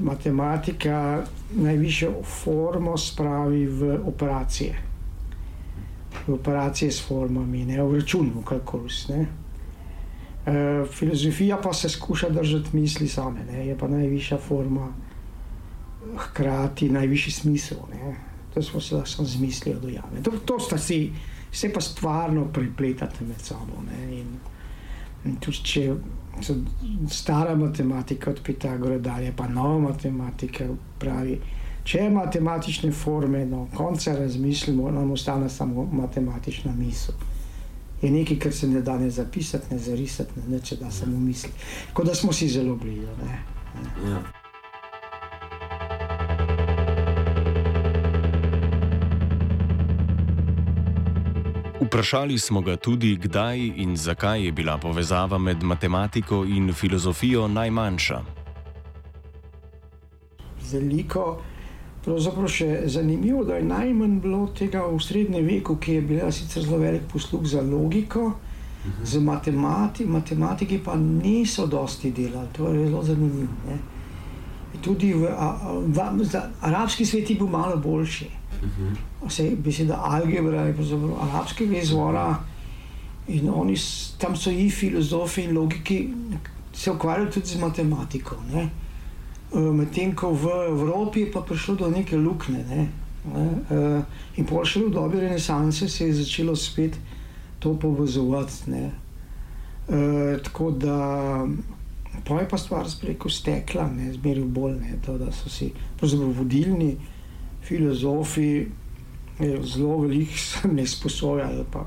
matematika 0.00 1.24
najvišjo 1.54 2.12
formo 2.22 2.96
spravi 2.96 3.66
v 3.66 3.98
operacije, 4.06 4.76
v 6.26 6.32
operacije 6.34 6.92
s 6.92 7.02
formami, 7.08 7.64
ne 7.64 7.82
v 7.82 7.98
račun, 7.98 8.30
v 8.36 8.44
kalkulus. 8.44 9.08
Ne. 9.08 9.26
Filozofija 10.92 11.58
pa 11.62 11.72
se 11.72 11.88
skuša 11.88 12.30
držati 12.30 12.76
misli 12.76 13.08
same, 13.08 13.44
ne, 13.50 13.66
je 13.66 13.78
pa 13.78 13.88
najvišja 13.88 14.38
forma, 14.38 14.88
hkrati 16.16 16.88
najvišji 16.88 17.32
smisel. 17.32 17.78
Ne. 17.90 18.16
To 18.54 18.62
smo 18.62 18.80
se 18.80 18.94
lahko 18.94 19.24
z 19.24 19.40
mislijo 19.40 19.78
dojavili. 19.78 20.22
To, 20.22 20.30
to 20.30 20.60
sta 20.60 20.78
si, 20.78 21.12
se 21.52 21.72
pa 21.72 21.80
stvarno 21.80 22.44
pripletate 22.52 23.24
med 23.24 23.40
sabo. 23.40 23.82
Ne, 23.90 24.20
in, 24.20 24.26
tudi 25.40 25.62
če 25.64 25.94
so 26.42 26.54
stara 27.10 27.54
matematika 27.56 28.30
od 28.30 28.40
Pitagora 28.44 28.98
dalje, 28.98 29.32
pa 29.36 29.48
nova 29.48 29.78
matematika 29.78 30.66
pravi, 30.98 31.38
če 31.84 31.98
je 31.98 32.10
matematične 32.10 32.92
forme, 32.92 33.44
no, 33.46 33.66
konca 33.74 34.16
razmislimo, 34.18 34.90
nam 34.90 35.10
ostane 35.10 35.48
samo 35.48 35.88
matematična 35.92 36.72
misel. 36.76 37.14
Je 38.02 38.10
nekaj, 38.10 38.38
kar 38.38 38.52
se 38.52 38.68
ne 38.68 38.82
da 38.82 38.98
ne 38.98 39.10
zapisati, 39.10 39.74
ne 39.74 39.78
zarisati, 39.78 40.40
ne, 40.40 40.56
ne 40.56 40.60
če 40.60 40.76
da 40.76 40.90
samo 40.90 41.20
misliti. 41.20 41.56
Kot 41.92 42.06
da 42.06 42.14
smo 42.14 42.32
si 42.32 42.48
zelo 42.48 42.76
blizu. 42.76 43.14
Ja. 44.06 44.35
Vprašali 51.86 52.38
smo 52.38 52.60
ga 52.60 52.76
tudi, 52.76 53.16
kdaj 53.16 53.58
in 53.76 53.96
zakaj 53.96 54.44
je 54.44 54.52
bila 54.52 54.78
povezava 54.78 55.38
med 55.38 55.62
matematiko 55.62 56.44
in 56.44 56.72
filozofijo 56.72 57.48
najmanjša. 57.48 58.20
Veliko, 60.72 61.26
pravzaprav 62.04 62.48
še 62.50 62.88
zanimivo, 62.90 63.44
da 63.44 63.60
je 63.60 63.68
najmanj 63.68 64.16
bilo 64.20 64.48
tega 64.58 64.82
v 64.82 64.98
srednjem 64.98 65.46
veku, 65.46 65.76
ki 65.78 65.94
je 65.94 66.02
bila 66.02 66.32
sicer 66.32 66.66
zelo 66.66 66.80
velik 66.82 67.06
posluh 67.12 67.46
za 67.46 67.62
logiko, 67.62 68.32
mhm. 68.32 69.04
za 69.04 69.20
matematiki, 69.20 70.08
matematiki 70.10 70.80
pa 70.84 70.96
niso 70.96 71.66
dosti 71.66 72.10
delali, 72.10 72.50
to 72.52 72.72
je 72.72 72.88
zelo 72.88 73.02
zanimivo. 73.02 73.60
Ne? 73.68 73.78
Tudi 74.82 75.12
v, 75.14 75.30
a, 75.30 75.54
v, 75.86 76.02
v 76.18 76.42
arabski 76.60 77.06
svet 77.06 77.30
je 77.30 77.38
bil 77.38 77.46
malo 77.46 77.78
boljši. 77.78 78.35
Vse 79.26 79.50
beseda 79.56 80.00
algebra 80.04 80.66
je 80.66 80.74
pravzaprav 80.74 81.22
arabskega 81.28 81.78
izvora 81.78 82.28
in 83.28 83.50
oni 83.50 83.76
tam 84.18 84.36
so 84.36 84.50
i 84.50 84.70
filozofi 84.70 85.42
in 85.42 85.56
logiki 85.56 86.08
se 86.72 86.90
ukvarjajo 86.90 87.30
tudi 87.30 87.46
z 87.46 87.60
matematiko. 87.60 88.36
Ne? 88.52 88.68
E, 89.54 89.58
medtem 89.58 90.14
ko 90.14 90.32
v 90.32 90.52
Evropi 90.68 91.20
je 91.20 91.32
pa 91.32 91.40
prišlo 91.40 91.74
do 91.74 91.90
neke 91.90 92.16
luknje. 92.16 92.64
Ne? 92.68 92.88
Ne? 93.34 93.46
E, 93.70 94.02
in 94.36 94.46
pol 94.46 94.64
še 94.64 94.84
v 94.84 94.92
dobi 94.94 95.20
renesanse 95.20 95.88
se 95.88 96.06
je 96.06 96.20
začelo 96.20 96.56
spet 96.56 96.98
to 97.58 97.74
povezovati. 97.80 98.70
Ne? 98.70 98.84
E, 99.88 99.98
tako 100.44 100.70
da 100.70 101.46
pa 102.24 102.40
je 102.40 102.48
pa 102.48 102.58
stvar 102.58 102.86
preko 103.00 103.28
stekla, 103.30 103.88
zmeraj 104.14 104.44
bolj, 104.44 104.78
ne? 104.80 104.98
to, 105.04 105.18
da 105.18 105.32
so 105.32 105.50
si 105.50 105.72
vodilni 106.00 106.96
filozofi 107.68 108.66
zelo 109.62 109.98
veliko 109.98 110.68
ne 110.72 110.86
sposojajo, 110.86 111.64
pa 111.72 111.86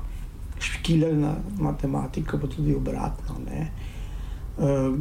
špikirajo 0.60 1.16
na 1.16 1.34
matematiko, 1.58 2.38
pa 2.38 2.46
tudi 2.46 2.74
obratno. 2.74 3.34
Ne. 3.46 3.70
Ehm, 4.58 4.94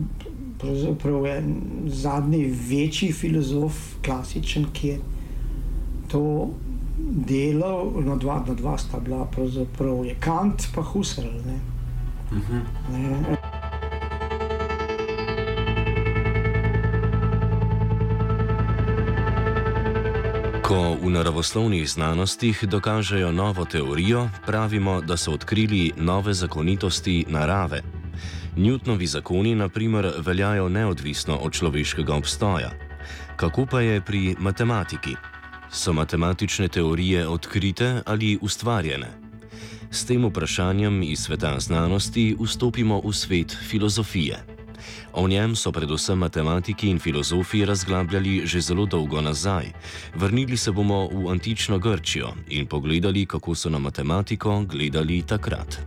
pravzaprav 0.60 1.26
je 1.26 1.44
zadnji 1.86 2.46
večji 2.70 3.12
filozof, 3.12 3.74
klasičen, 4.06 4.66
ki 4.74 4.88
je 4.88 5.00
to 6.08 6.50
delal, 7.28 7.92
na 8.06 8.16
dva, 8.16 8.44
na 8.48 8.54
dva 8.54 8.78
sta 8.78 9.00
bila, 9.00 9.26
pravzaprav 9.26 10.06
je 10.06 10.16
Kant, 10.20 10.68
pa 10.76 10.82
Husserl. 10.82 11.42
Ne. 11.46 11.60
Uh 12.32 12.38
mhm. 12.38 12.58
-huh. 12.92 13.30
ne. 13.30 13.49
Ko 20.70 20.94
v 21.02 21.10
naravoslovnih 21.10 21.82
znanostih 21.90 22.54
dokažejo 22.70 23.32
novo 23.32 23.66
teorijo, 23.66 24.30
pravimo, 24.46 25.02
da 25.02 25.18
so 25.18 25.34
odkrili 25.34 25.92
nove 25.98 26.34
zakonitosti 26.34 27.26
narave. 27.28 27.82
Newtonovi 28.56 29.06
zakoni, 29.06 29.56
na 29.56 29.70
primer, 29.70 30.12
veljajo 30.18 30.70
neodvisno 30.70 31.36
od 31.42 31.54
človeškega 31.54 32.14
obstoja. 32.14 32.70
Kako 33.36 33.66
pa 33.66 33.82
je 33.82 34.02
pri 34.02 34.36
matematiki? 34.40 35.16
So 35.72 35.94
matematične 35.94 36.68
teorije 36.68 37.28
odkrite 37.28 38.02
ali 38.06 38.38
ustvarjene? 38.42 39.10
S 39.92 40.06
tem 40.06 40.26
vprašanjem 40.26 41.04
iz 41.04 41.20
sveta 41.20 41.60
znanosti 41.60 42.36
vstopimo 42.40 43.02
v 43.02 43.14
svet 43.14 43.58
filozofije. 43.70 44.49
O 45.14 45.28
njem 45.28 45.56
so 45.56 45.72
predvsem 45.72 46.18
matematiki 46.18 46.90
in 46.90 47.00
filozofi 47.00 47.66
razglabljali 47.66 48.42
že 48.46 48.62
zelo 48.62 48.86
dolgo 48.86 49.22
nazaj. 49.22 49.72
Vrnili 50.16 50.58
se 50.58 50.72
bomo 50.72 51.08
v 51.12 51.30
antično 51.32 51.80
Grčijo 51.80 52.34
in 52.50 52.66
pogledali, 52.66 53.26
kako 53.26 53.56
so 53.56 53.70
na 53.70 53.80
matematiko 53.80 54.64
gledali 54.68 55.22
takrat. 55.22 55.80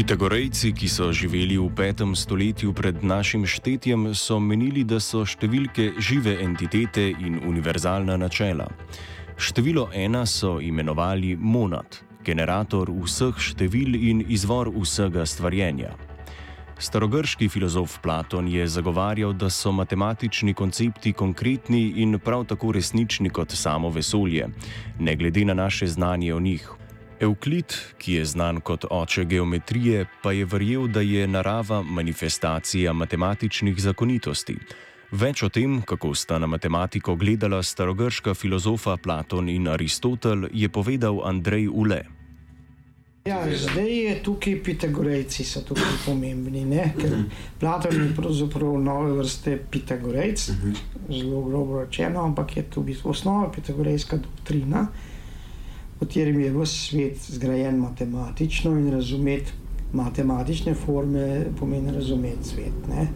Pitagorejci, 0.00 0.72
ki 0.72 0.88
so 0.88 1.12
živeli 1.12 1.58
v 1.60 1.66
petem 1.76 2.14
stoletju 2.16 2.72
pred 2.72 3.04
našim 3.04 3.44
štetjem, 3.44 4.14
so 4.16 4.38
menili, 4.40 4.80
da 4.80 4.96
so 4.96 5.26
številke 5.28 5.90
žive 6.00 6.38
entitete 6.40 7.04
in 7.20 7.36
univerzalna 7.44 8.16
načela. 8.16 8.70
Število 9.40 9.88
ena 9.94 10.26
so 10.26 10.60
imenovali 10.60 11.36
monad, 11.36 11.96
generator 12.24 12.90
vseh 12.92 13.38
števil 13.40 13.94
in 13.96 14.18
izvor 14.28 14.68
vsega 14.74 15.24
stvarjenja. 15.26 15.94
Starogrški 16.78 17.48
filozof 17.48 17.98
Platon 18.02 18.48
je 18.48 18.66
zagovarjal, 18.68 19.32
da 19.32 19.48
so 19.50 19.72
matematični 19.72 20.54
koncepti 20.54 21.12
konkretni 21.12 21.80
in 22.04 22.18
prav 22.18 22.44
tako 22.52 22.72
resnični 22.72 23.30
kot 23.30 23.56
samo 23.56 23.88
vesolje, 23.88 24.48
ne 24.98 25.16
glede 25.16 25.44
na 25.44 25.54
naše 25.54 25.86
znanje 25.86 26.34
o 26.34 26.40
njih. 26.40 26.70
Evklid, 27.20 27.74
ki 27.98 28.12
je 28.12 28.24
znan 28.24 28.60
kot 28.60 28.84
oče 28.90 29.24
geometrije, 29.24 30.06
pa 30.22 30.32
je 30.32 30.44
verjel, 30.44 30.86
da 30.88 31.00
je 31.00 31.26
narava 31.28 31.82
manifestacija 31.82 32.92
matematičnih 32.92 33.80
zakonitosti. 33.80 34.56
Več 35.10 35.42
o 35.42 35.48
tem, 35.50 35.80
kako 35.82 36.14
sta 36.14 36.38
na 36.38 36.46
matematiko 36.46 37.16
gledala 37.18 37.62
starogrška 37.62 38.34
filozofa 38.34 38.96
Platon 38.96 39.48
in 39.48 39.68
Aristotel, 39.68 40.46
je 40.52 40.68
povedal 40.68 41.20
Andrej 41.26 41.68
Ule. 41.68 42.00
Ja, 43.26 43.42
zdaj 43.44 43.90
je 43.90 44.14
tukaj 44.24 44.62
Pitagorejci, 44.64 45.44
so 45.44 45.60
tukaj 45.66 45.98
pomembni. 46.06 46.64
Ne? 46.64 46.92
Ker 46.96 47.16
Platon 47.60 47.94
je 47.94 48.08
pravzaprav 48.16 48.78
nove 48.80 49.12
vrste 49.18 49.58
Pitagorejc, 49.70 50.46
zelo 51.10 51.44
grobo 51.44 51.82
rečeno, 51.82 52.24
ampak 52.24 52.56
je 52.56 52.66
v 52.76 52.86
bistvu 52.92 53.12
osnova 53.12 53.50
pitagorejska 53.52 54.16
doktrina 54.16 54.88
katerem 56.00 56.40
je 56.40 56.52
vse 56.52 56.76
svet 56.88 57.16
zgrajen 57.28 57.76
matematično 57.76 58.70
in 58.78 58.90
razumeti 58.90 59.52
matematične 59.92 60.74
forme, 60.74 61.44
pomeni 61.58 61.92
razumeti 61.92 62.48
svet. 62.48 62.88
Ne? 62.88 63.08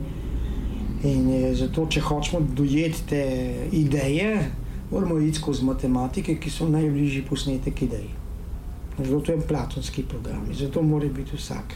In 1.05 1.55
zato, 1.55 1.87
če 1.91 2.01
hočemo 2.01 2.41
dojeti 2.57 3.03
te 3.09 3.23
ideje, 3.73 4.51
moramo 4.91 5.19
iti 5.21 5.39
skozi 5.39 5.65
matematike, 5.65 6.39
ki 6.41 6.51
so 6.51 6.69
najbližji 6.69 7.25
posnetek 7.29 7.83
idej. 7.83 8.07
Zato 8.99 9.33
je 9.33 9.41
platonski 9.49 10.05
program, 10.09 10.47
zato 10.55 10.83
mora 10.83 11.09
biti 11.09 11.37
vsak 11.37 11.75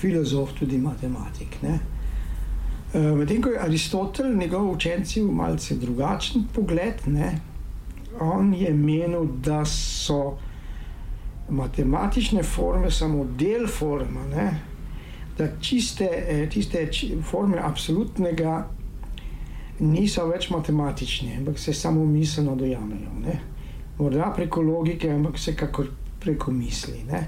filozof 0.00 0.52
tudi 0.58 0.78
matematik. 0.78 1.58
Ne? 1.62 1.78
Medtem 2.94 3.42
ko 3.42 3.52
je 3.52 3.60
Aristotel, 3.60 4.32
njegov 4.36 4.70
učenci, 4.70 5.22
malce 5.22 5.76
drugačen 5.76 6.46
pogled, 6.54 7.04
ne? 7.06 7.38
on 8.20 8.54
je 8.54 8.72
menil, 8.74 9.24
da 9.44 9.64
so 9.64 10.36
matematične 11.50 12.42
forme 12.42 12.90
samo 12.90 13.24
del 13.38 13.66
forma, 13.66 14.26
ne? 14.34 14.69
Da 15.40 15.48
čiste, 15.60 16.04
eh, 16.04 16.48
tiste 16.52 16.88
forme 17.24 17.58
absolutnega 17.58 18.68
niso 19.80 20.26
več 20.28 20.50
matematične, 20.52 21.38
ampak 21.40 21.58
se 21.58 21.72
samo 21.72 22.04
miselno 22.04 22.56
dojamejo. 22.56 23.14
Ne? 23.24 23.40
Morda 23.98 24.32
preko 24.36 24.62
logike, 24.62 25.10
ampak 25.10 25.40
vsekakor 25.40 25.88
preko 26.20 26.52
misli. 26.52 27.04
Ne? 27.08 27.22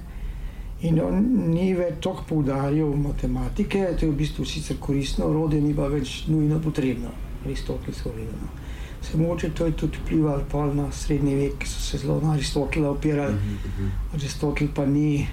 In 0.83 1.01
on 1.01 1.22
ni 1.53 1.70
več 1.79 2.01
toliko 2.05 2.27
poudarjal 2.29 2.92
matematike, 2.98 3.87
to 3.96 4.07
je 4.07 4.12
v 4.12 4.18
bistvu 4.18 4.44
sicer 4.44 4.77
koristno 4.83 5.31
orodje, 5.31 5.61
ni 5.62 5.72
pa 5.75 5.87
več 5.88 6.25
nujno 6.29 6.59
potrebno, 6.61 7.12
aristotelsko 7.46 8.12
gledano. 8.12 8.51
Se 9.03 9.18
moče 9.18 9.51
to 9.51 9.66
je 9.66 9.72
tudi 9.72 9.98
vplivalo 9.98 10.75
na 10.75 10.90
srednji 10.92 11.35
vek, 11.35 11.57
ki 11.59 11.68
so 11.68 11.81
se 11.83 11.98
zelo 11.98 12.20
na 12.22 12.37
Aristotela 12.37 12.90
opirali. 12.90 13.35
Uh 13.35 13.40
-huh. 13.40 14.14
Aristotel 14.14 14.68
pa 14.75 14.87
ni 14.87 15.27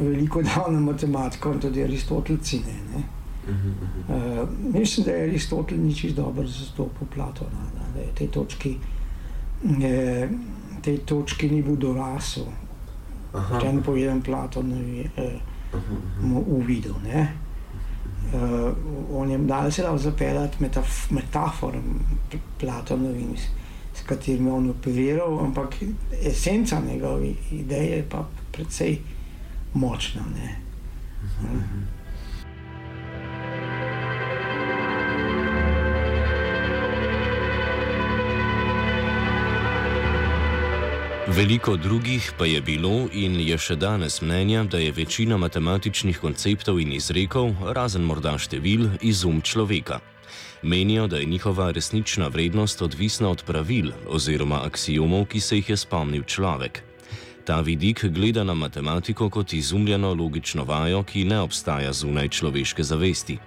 veliko 0.00 0.42
dal 0.42 0.72
na 0.72 0.80
matematiko, 0.80 1.52
in 1.52 1.60
tudi 1.60 1.82
Aristotelci 1.82 2.62
ne. 2.66 2.80
ne. 2.94 3.02
Uh 3.48 3.54
-huh. 3.54 4.42
uh, 4.42 4.48
mislim, 4.74 5.06
da 5.06 5.12
je 5.12 5.28
Aristotel 5.28 5.78
ni 5.78 5.94
čisto 5.94 6.22
dobro 6.22 6.46
zastopil 6.46 7.06
Platona, 7.14 7.70
da 7.94 8.00
je 8.00 8.14
tej 8.14 8.28
točki, 8.28 8.76
je, 9.78 10.30
tej 10.82 10.98
točki 10.98 11.50
ni 11.50 11.62
bil 11.62 11.76
dorasel. 11.76 12.44
Če 13.60 13.72
ne 13.72 13.82
povedem 13.82 14.22
Platonovi, 14.22 15.10
uh, 15.16 15.24
uh 15.74 15.80
-huh. 16.22 16.44
uvidel. 16.46 16.94
Ne. 17.04 17.32
Uh, 18.34 19.20
on 19.20 19.30
je 19.30 19.38
dal 19.38 19.70
se 19.70 19.82
lahko 19.82 19.98
zapeljati 19.98 20.56
metaf 20.60 21.10
metaforom 21.10 22.00
Platonovim, 22.60 23.36
s 23.94 24.02
katerimi 24.06 24.48
je 24.48 24.52
on 24.52 24.70
operiral, 24.70 25.38
ampak 25.44 25.74
esenca 26.22 26.80
njegove 26.80 27.32
ideje 27.52 27.96
je 27.96 28.06
pa 28.08 28.28
precej 28.52 28.98
močna. 29.76 30.22
Ne? 30.34 30.56
Uh. 31.42 31.96
Veliko 41.26 41.76
drugih 41.76 42.32
pa 42.38 42.46
je 42.46 42.60
bilo 42.60 43.08
in 43.12 43.34
je 43.40 43.56
še 43.58 43.74
danes 43.76 44.20
mnenja, 44.22 44.62
da 44.64 44.78
je 44.78 44.92
večina 44.94 45.36
matematičnih 45.36 46.20
konceptov 46.22 46.78
in 46.80 46.92
izrekov, 46.94 47.50
razen 47.74 48.06
morda 48.06 48.36
števil, 48.38 48.86
izum 49.02 49.40
človeka. 49.42 49.98
Menijo, 50.62 51.06
da 51.06 51.18
je 51.18 51.26
njihova 51.26 51.70
resnična 51.70 52.28
vrednost 52.28 52.82
odvisna 52.82 53.28
od 53.28 53.42
pravil 53.44 53.90
oziroma 54.06 54.62
aksijomov, 54.64 55.26
ki 55.26 55.40
se 55.40 55.56
jih 55.56 55.68
je 55.68 55.76
spomnil 55.76 56.22
človek. 56.22 56.82
Ta 57.46 57.60
vidik 57.60 58.04
gleda 58.04 58.44
na 58.44 58.54
matematiko 58.54 59.28
kot 59.30 59.52
izumljeno 59.52 60.14
logično 60.14 60.64
vajo, 60.64 61.02
ki 61.02 61.24
ne 61.24 61.38
obstaja 61.40 61.92
zunaj 61.92 62.28
človeške 62.28 62.82
zavesti. 62.82 63.38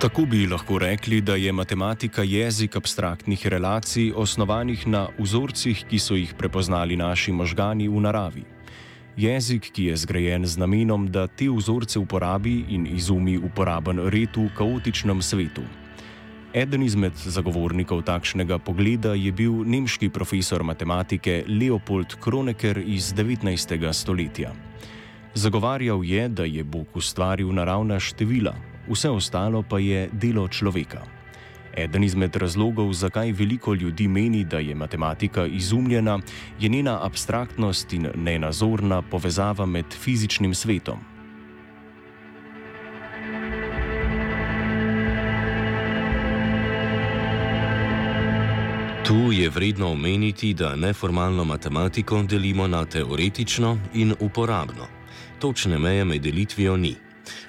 Tako 0.00 0.24
bi 0.26 0.46
lahko 0.46 0.78
rekli, 0.78 1.20
da 1.20 1.34
je 1.34 1.52
matematika 1.52 2.22
jezik 2.22 2.76
abstraktnih 2.76 3.46
relacij, 3.46 4.12
osnovanih 4.16 4.86
na 4.86 5.08
vzorcih, 5.18 5.84
ki 5.90 5.98
so 5.98 6.14
jih 6.18 6.34
prepoznali 6.34 6.96
naši 6.96 7.32
možgani 7.32 7.88
v 7.88 8.00
naravi. 8.00 8.42
Jezik, 9.16 9.70
ki 9.72 9.84
je 9.84 9.96
zgrajen 9.96 10.46
z 10.46 10.58
namenom, 10.58 11.06
da 11.06 11.26
te 11.26 11.46
vzorce 11.50 11.98
uporabi 11.98 12.64
in 12.68 12.86
izumi 12.86 13.38
uporaben 13.38 14.08
red 14.08 14.34
v 14.36 14.48
kaotičnem 14.56 15.22
svetu. 15.22 15.62
Eden 16.50 16.82
izmed 16.82 17.14
zagovornikov 17.14 18.02
takšnega 18.02 18.58
pogleda 18.58 19.14
je 19.14 19.30
bil 19.30 19.62
nemški 19.62 20.08
profesor 20.10 20.64
matematike 20.66 21.44
Leopold 21.46 22.16
Kronecker 22.18 22.82
iz 22.82 23.14
19. 23.14 23.78
stoletja. 23.92 24.50
Zagovarjal 25.34 26.02
je, 26.04 26.28
da 26.28 26.44
je 26.44 26.64
Bog 26.64 26.90
ustvaril 26.98 27.54
naravna 27.54 28.00
števila, 28.02 28.54
vse 28.90 29.10
ostalo 29.10 29.62
pa 29.62 29.78
je 29.78 30.08
delo 30.12 30.48
človeka. 30.48 31.06
Eden 31.70 32.04
izmed 32.04 32.36
razlogov, 32.36 32.92
zakaj 32.98 33.30
veliko 33.32 33.74
ljudi 33.74 34.08
meni, 34.08 34.42
da 34.44 34.58
je 34.58 34.74
matematika 34.74 35.46
izumljena, 35.46 36.18
je 36.60 36.68
njena 36.68 36.98
abstraktnost 37.06 37.92
in 37.92 38.10
nenazorna 38.14 39.02
povezava 39.02 39.66
med 39.66 39.86
fizičnim 39.94 40.54
svetom. 40.54 41.09
Tu 49.10 49.32
je 49.32 49.50
vredno 49.50 49.90
omeniti, 49.90 50.54
da 50.54 50.76
neformalno 50.76 51.44
matematiko 51.44 52.22
delimo 52.22 52.66
na 52.66 52.84
teoretično 52.84 53.78
in 53.94 54.14
uporabno. 54.20 54.86
Točne 55.38 55.78
meje 55.78 56.04
med 56.04 56.22
delitvijo 56.22 56.76
ni. 56.76 56.94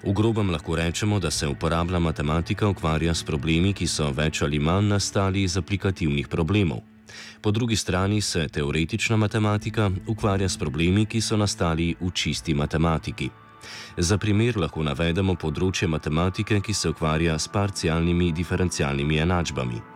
V 0.04 0.14
grobem 0.14 0.50
lahko 0.50 0.76
rečemo, 0.76 1.20
da 1.20 1.32
se 1.32 1.48
uporabna 1.48 2.00
matematika 2.00 2.68
ukvarja 2.68 3.14
s 3.14 3.24
problemi, 3.24 3.74
ki 3.74 3.88
so 3.88 4.10
več 4.12 4.42
ali 4.42 4.60
manj 4.60 4.88
nastali 4.88 5.44
iz 5.44 5.58
aplikativnih 5.58 6.28
problemov. 6.28 6.80
Po 7.42 7.52
drugi 7.52 7.76
strani 7.76 8.22
se 8.22 8.48
teoretična 8.48 9.18
matematika 9.18 9.92
ukvarja 10.08 10.50
s 10.50 10.58
problemi, 10.58 11.06
ki 11.06 11.22
so 11.22 11.38
nastali 11.38 11.96
v 12.02 12.12
čisti 12.14 12.54
matematiki. 12.54 13.30
Za 13.98 14.18
primer 14.18 14.58
lahko 14.58 14.84
navedemo 14.84 15.36
področje 15.36 15.88
matematike, 15.88 16.62
ki 16.62 16.74
se 16.74 16.90
ukvarja 16.90 17.40
s 17.40 17.48
parcialnimi 17.48 18.32
diferencialnimi 18.32 19.18
enačbami. 19.18 19.91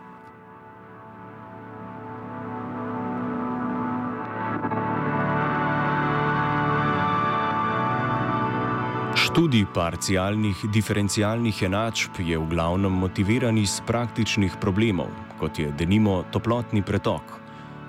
Študij 9.36 9.66
parcialnih 9.74 10.56
diferencialnih 10.72 11.58
enačb 11.62 12.20
je 12.24 12.38
v 12.38 12.46
glavnem 12.48 12.92
motiviran 12.92 13.58
iz 13.60 13.82
praktičnih 13.86 14.54
problemov, 14.60 15.10
kot 15.36 15.58
je 15.58 15.74
denimo 15.76 16.22
toplotni 16.32 16.80
pretok. 16.82 17.34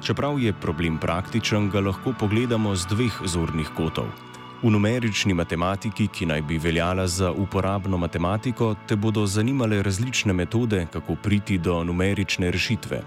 Čeprav 0.04 0.42
je 0.44 0.52
problem 0.52 0.98
praktičen, 1.00 1.70
ga 1.72 1.80
lahko 1.80 2.12
pogledamo 2.20 2.76
z 2.76 2.92
dveh 2.92 3.22
zornih 3.24 3.72
kotov. 3.80 4.12
V 4.60 4.74
numerični 4.76 5.34
matematiki, 5.34 6.12
ki 6.12 6.28
naj 6.28 6.42
bi 6.42 6.60
veljala 6.60 7.08
za 7.08 7.32
uporabno 7.32 7.98
matematiko, 7.98 8.76
te 8.88 9.00
bodo 9.00 9.24
zanimale 9.26 9.80
različne 9.84 10.34
metode, 10.34 10.88
kako 10.92 11.16
priti 11.16 11.58
do 11.58 11.84
numerične 11.84 12.52
rešitve. 12.52 13.04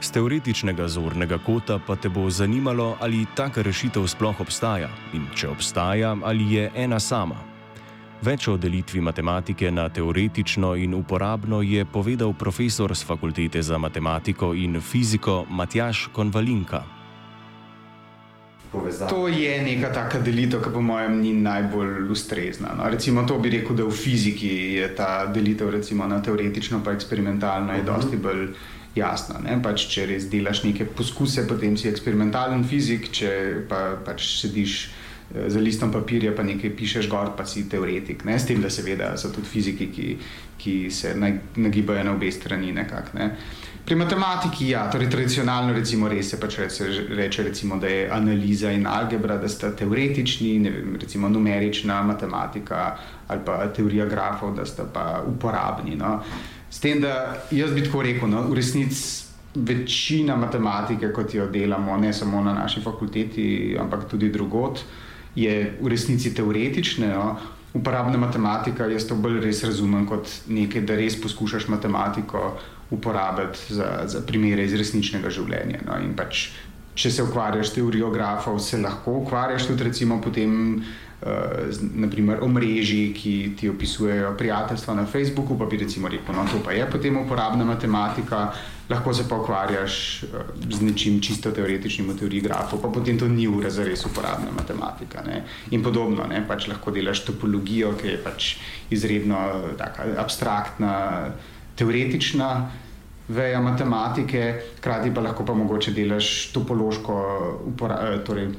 Z 0.00 0.10
teoretičnega 0.10 0.88
zornega 0.88 1.36
kota 1.38 1.78
pa 1.86 1.96
te 1.96 2.08
bo 2.08 2.30
zanimalo, 2.30 2.96
ali 3.00 3.26
taka 3.36 3.62
rešitev 3.62 4.08
sploh 4.08 4.40
obstaja 4.40 4.88
in 5.12 5.28
če 5.36 5.52
obstaja, 5.52 6.16
ali 6.24 6.54
je 6.54 6.70
ena 6.74 7.00
sama. 7.00 7.53
Več 8.22 8.48
o 8.48 8.56
delitvi 8.56 9.00
matematike 9.00 9.70
na 9.70 9.88
teoretično 9.88 10.74
in 10.76 10.94
uporabno 10.94 11.62
je 11.62 11.84
povedal 11.84 12.32
profesor 12.32 12.94
z 12.96 13.04
fakultete 13.04 13.62
za 13.62 13.78
matematiko 13.78 14.54
in 14.54 14.80
fiziko 14.80 15.44
Matjaš 15.50 16.08
Konvalinka. 16.12 16.84
To 19.08 19.28
je 19.28 19.62
neka 19.62 19.92
taka 19.94 20.18
delitev, 20.18 20.62
ki 20.62 20.70
po 20.74 20.80
mojem 20.82 21.20
ni 21.20 21.32
najbolj 21.32 22.10
ustrezna. 22.10 22.74
No, 22.78 22.88
recimo 22.90 23.22
to 23.26 23.38
bi 23.38 23.50
rekel, 23.50 23.76
da 23.76 23.84
v 23.84 23.94
fiziki 23.94 24.50
je 24.78 24.88
ta 24.94 25.26
delitev 25.26 25.70
recimo, 25.70 26.06
na 26.06 26.22
teoretično 26.22 26.80
in 26.82 26.90
eksperimentalno 26.94 27.72
je 27.72 27.82
dosti 27.82 28.16
bolj 28.16 28.48
jasna. 28.94 29.40
Pač, 29.62 29.86
če 29.90 30.06
res 30.06 30.26
delaš 30.30 30.64
neke 30.64 30.86
poskuse, 30.86 31.46
potem 31.48 31.76
si 31.76 31.88
eksperimentalen 31.88 32.64
fizik, 32.64 33.10
če 33.12 33.30
pa 33.68 33.96
pač 34.04 34.26
sediš. 34.40 34.90
Eh, 35.32 35.50
za 35.50 35.60
listom 35.60 35.92
papirja, 35.92 36.32
pa 36.36 36.42
nekaj 36.42 36.76
pišeš 36.76 37.08
gor, 37.08 37.30
pa 37.36 37.46
si 37.46 37.68
teoretik. 37.68 38.24
Ne? 38.24 38.38
S 38.38 38.46
tem, 38.46 38.60
da 38.62 38.70
seveda 38.70 39.14
so 39.16 39.30
tudi 39.32 39.48
fiziki, 39.48 39.88
ki, 39.92 40.16
ki 40.58 40.74
se 40.90 41.14
nagibajo 41.56 42.04
na 42.04 42.12
obe 42.12 42.32
strani. 42.32 42.72
Nekak, 42.72 43.14
ne? 43.14 43.30
Pri 43.84 43.96
matematiki, 44.00 44.68
ja, 44.68 44.86
torej 44.92 45.10
tradicionalno 45.12 45.72
recimo 45.76 46.08
res 46.08 46.30
se 46.32 46.38
pač 46.40 46.58
reče, 46.58 46.86
reče 47.16 47.42
recimo, 47.42 47.76
da 47.76 47.88
je 47.88 48.06
analiza 48.10 48.70
in 48.72 48.86
algebra, 48.86 49.36
da 49.36 49.48
sta 49.48 49.72
teoretični, 49.76 50.54
vem, 50.64 50.94
recimo 51.00 51.28
numerična 51.28 52.02
matematika 52.02 52.96
ali 53.28 53.40
pa 53.44 53.58
teorija 53.76 54.06
grafov, 54.06 54.54
da 54.56 54.64
sta 54.66 54.84
pa 54.92 55.22
uporabni. 55.26 55.96
No? 55.96 56.18
S 56.70 56.80
tem, 56.80 57.00
da 57.00 57.44
jaz 57.50 57.72
bi 57.72 57.84
tako 57.84 58.02
rekel, 58.02 58.28
no, 58.28 58.48
v 58.48 58.60
resnici. 58.60 59.22
Večina 59.54 60.34
matematike, 60.34 61.12
kot 61.14 61.30
jo 61.34 61.44
delamo, 61.46 61.94
ne 61.96 62.08
samo 62.12 62.40
na 62.42 62.50
naši 62.56 62.80
fakulteti, 62.82 63.76
ampak 63.78 64.08
tudi 64.10 64.26
drugot, 64.34 64.80
uh, 64.80 65.03
je 65.34 65.74
v 65.80 65.88
resnici 65.88 66.34
teoretične. 66.34 67.08
No? 67.14 67.36
Uporabna 67.74 68.18
matematika, 68.18 68.86
jaz 68.86 69.08
to 69.08 69.16
bolj 69.18 69.40
res 69.42 69.64
razumem 69.66 70.06
kot 70.06 70.30
nekaj, 70.46 70.84
da 70.86 70.94
res 70.98 71.16
poskušaš 71.18 71.66
matematiko 71.68 72.52
uporabiti 72.94 73.74
za, 73.74 74.04
za 74.06 74.22
primere 74.26 74.64
iz 74.64 74.76
resničnega 74.78 75.32
življenja. 75.34 75.82
No? 75.88 75.98
Pač, 76.14 76.48
če 76.94 77.10
se 77.10 77.26
ukvarjaš 77.26 77.72
s 77.72 77.76
teorijo 77.78 78.12
grafov, 78.14 78.60
se 78.62 78.78
lahko 78.78 79.18
ukvarjaš 79.24 79.66
tudi 79.70 79.90
recimo 79.90 80.20
potem 80.22 80.84
naprimer 81.80 82.42
omrežji, 82.42 83.14
ki 83.16 83.34
ti 83.56 83.68
opisujejo 83.68 84.34
prijateljstva 84.38 84.94
na 84.94 85.06
Facebooku, 85.06 85.58
pa 85.58 85.64
bi 85.64 85.76
recimo 85.76 86.08
rekel, 86.08 86.34
no 86.34 86.44
to 86.50 86.60
pa 86.64 86.72
je 86.72 86.84
potem 86.90 87.16
uporabna 87.16 87.64
matematika, 87.64 88.52
lahko 88.90 89.14
se 89.14 89.24
pa 89.28 89.38
ukvarjaš 89.40 90.22
uh, 90.22 90.44
z 90.70 90.82
nečim 90.82 91.20
čisto 91.20 91.50
teoretičnim 91.50 92.10
v 92.12 92.18
teoriji 92.18 92.44
grafov, 92.44 92.82
pa 92.82 92.92
potem 92.92 93.18
to 93.18 93.28
ni 93.28 93.48
ura 93.48 93.70
za 93.70 93.84
res 93.84 94.04
uporabna 94.04 94.52
matematika. 94.52 95.24
Ne? 95.24 95.44
In 95.70 95.82
podobno, 95.82 96.26
ne? 96.28 96.44
pač 96.48 96.68
lahko 96.68 96.92
delaš 96.92 97.24
topologijo, 97.24 97.94
ki 97.96 98.08
je 98.08 98.20
pač 98.20 98.54
izredno 98.92 99.40
taka, 99.80 100.12
abstraktna, 100.20 100.94
teoretična 101.74 102.50
veja 103.28 103.60
matematike, 103.60 104.40
hkrati 104.78 105.10
pa 105.14 105.22
lahko 105.24 105.44
pa 105.48 105.54
mogoče 105.54 105.92
delaš 105.96 106.50
topološko, 106.52 107.14
upora, 107.70 107.96
torej, 108.24 108.50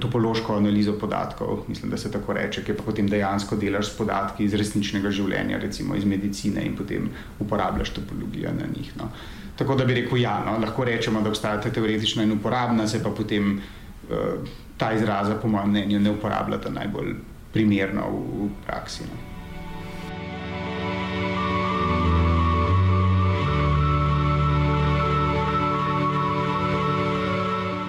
topološko 0.00 0.56
analizo 0.56 0.94
podatkov, 1.00 1.64
mislim, 1.68 1.90
da 1.90 1.96
se 1.96 2.12
tako 2.12 2.32
reče, 2.32 2.64
ki 2.64 2.76
pa 2.78 2.86
potem 2.86 3.08
dejansko 3.08 3.56
delaš 3.56 3.92
s 3.92 3.98
podatki 3.98 4.44
iz 4.44 4.54
resničnega 4.54 5.10
življenja, 5.10 5.58
recimo 5.60 5.96
iz 5.96 6.04
medicine 6.08 6.64
in 6.64 6.76
potem 6.76 7.10
uporabljaš 7.40 7.92
topologijo 7.98 8.54
na 8.56 8.70
njih. 8.76 8.94
No. 8.96 9.10
Tako 9.56 9.76
da 9.76 9.84
bi 9.84 10.00
rekel, 10.00 10.18
ja, 10.18 10.38
no, 10.46 10.56
lahko 10.58 10.84
rečemo, 10.84 11.20
da 11.20 11.28
obstajata 11.28 11.70
teoretična 11.70 12.24
in 12.24 12.32
uporabna, 12.32 12.88
se 12.88 13.02
pa 13.02 13.10
potem 13.10 13.58
uh, 13.58 14.48
ta 14.78 14.92
izraza, 14.92 15.36
po 15.42 15.48
mojem 15.48 15.70
mnenju, 15.70 16.00
ne 16.00 16.16
uporabljata 16.16 16.72
najbolj 16.72 17.14
primerno 17.52 18.08
v, 18.10 18.24
v 18.40 18.50
praksi. 18.66 19.04
No. 19.04 19.33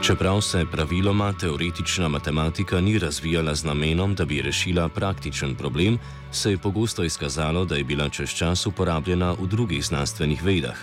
Čeprav 0.06 0.42
se 0.42 0.66
praviloma 0.72 1.34
teoretična 1.34 2.08
matematika 2.08 2.82
ni 2.82 3.00
razvijala 3.00 3.56
z 3.56 3.64
namenom, 3.66 4.16
da 4.16 4.26
bi 4.26 4.42
rešila 4.42 4.90
praktičen 4.90 5.56
problem, 5.56 5.98
se 6.32 6.52
je 6.52 6.58
pogosto 6.58 7.04
izkazalo, 7.04 7.66
da 7.66 7.76
je 7.76 7.84
bila 7.84 8.10
čez 8.10 8.30
čas 8.30 8.66
uporabljena 8.66 9.32
v 9.32 9.48
drugih 9.48 9.86
znanstvenih 9.86 10.44
vedah. 10.44 10.78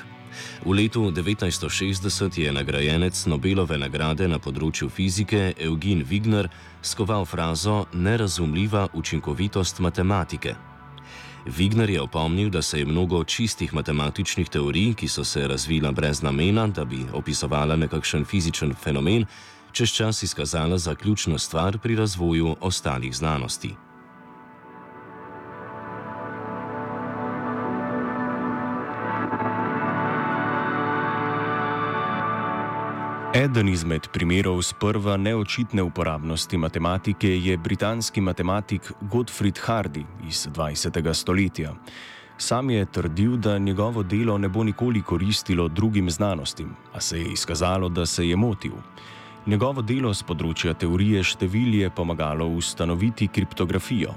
V 0.64 0.70
letu 0.72 1.00
1960 1.10 2.38
je 2.38 2.52
nagrajenec 2.52 3.26
Nobelove 3.26 3.78
nagrade 3.78 4.28
na 4.28 4.38
področju 4.38 4.90
fizike 4.90 5.52
Eugen 5.58 6.02
Wigner 6.10 6.48
skoval 6.82 7.24
frazo 7.24 7.84
nerazumljiva 7.92 8.88
učinkovitost 8.92 9.78
matematike. 9.78 10.71
Vigner 11.46 11.90
je 11.90 12.00
opomnil, 12.00 12.50
da 12.50 12.62
se 12.62 12.78
je 12.78 12.86
mnogo 12.86 13.24
čistih 13.24 13.74
matematičnih 13.74 14.48
teorij, 14.48 14.94
ki 14.94 15.08
so 15.08 15.24
se 15.24 15.48
razvila 15.48 15.92
brez 15.92 16.22
namena, 16.22 16.66
da 16.66 16.84
bi 16.84 17.06
opisovala 17.12 17.76
nekakšen 17.76 18.24
fizičen 18.24 18.74
fenomen, 18.74 19.26
čez 19.72 19.90
čas 19.90 20.22
izkazala 20.22 20.78
za 20.78 20.94
ključno 20.94 21.38
stvar 21.38 21.78
pri 21.78 21.96
razvoju 21.96 22.56
ostalih 22.60 23.16
znanosti. 23.16 23.74
Eden 33.34 33.68
izmed 33.68 34.08
primerov 34.12 34.58
sprva 34.62 35.16
neočitne 35.16 35.82
uporabnosti 35.82 36.56
matematike 36.56 37.28
je 37.40 37.56
britanski 37.56 38.20
matematik 38.20 38.92
Gottfried 39.00 39.58
Hardy 39.66 40.04
iz 40.28 40.48
20. 40.54 41.14
stoletja. 41.14 41.72
Sam 42.38 42.70
je 42.70 42.86
trdil, 42.86 43.36
da 43.36 43.58
njegovo 43.58 44.02
delo 44.02 44.38
ne 44.38 44.48
bo 44.48 44.64
nikoli 44.64 45.02
koristilo 45.02 45.68
drugim 45.68 46.10
znanostim, 46.10 46.76
a 46.92 47.00
se 47.00 47.20
je 47.20 47.32
izkazalo, 47.32 47.88
da 47.88 48.06
se 48.06 48.28
je 48.28 48.36
motil. 48.36 48.72
Njegovo 49.46 49.82
delo 49.82 50.12
z 50.14 50.28
področja 50.28 50.74
teorije 50.74 51.24
števil 51.24 51.74
je 51.74 51.90
pomagalo 51.90 52.46
ustanoviti 52.46 53.28
kriptografijo, 53.28 54.12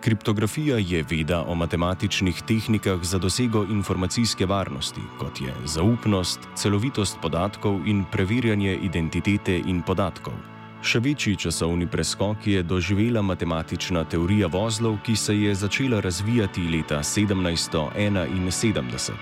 Kriptografija 0.00 0.78
je 0.78 1.04
veda 1.10 1.42
o 1.42 1.54
matematičnih 1.54 2.42
tehnikah 2.46 3.02
za 3.02 3.18
dosego 3.18 3.66
informacijske 3.70 4.46
varnosti, 4.46 5.00
kot 5.18 5.40
je 5.40 5.54
zaupnost, 5.64 6.40
celovitost 6.54 7.18
podatkov 7.22 7.80
in 7.86 8.04
preverjanje 8.12 8.78
identitete 8.82 9.62
in 9.66 9.82
podatkov. 9.82 10.34
Še 10.82 10.98
večji 11.02 11.36
časovni 11.36 11.86
preskok 11.90 12.46
je 12.46 12.62
doživela 12.62 13.22
matematična 13.22 14.04
teorija 14.04 14.46
vozlov, 14.46 14.98
ki 15.02 15.16
se 15.16 15.34
je 15.34 15.54
začela 15.54 16.00
razvijati 16.00 16.60
leta 16.70 16.98
1771. 17.02 19.12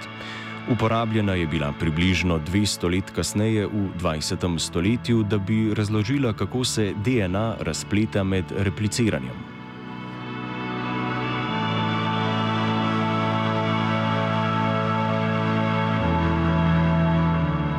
Uporabljena 0.69 1.35
je 1.35 1.47
bila 1.47 1.73
približno 1.81 2.41
200 2.53 2.91
let 2.93 3.11
kasneje 3.17 3.67
v 3.67 3.89
20. 4.03 4.59
stoletju, 4.59 5.23
da 5.23 5.39
bi 5.39 5.75
razložila, 5.75 6.33
kako 6.33 6.65
se 6.65 6.95
DNA 7.05 7.55
razpleta 7.61 8.25
med 8.25 8.45
repliciranjem. 8.59 9.56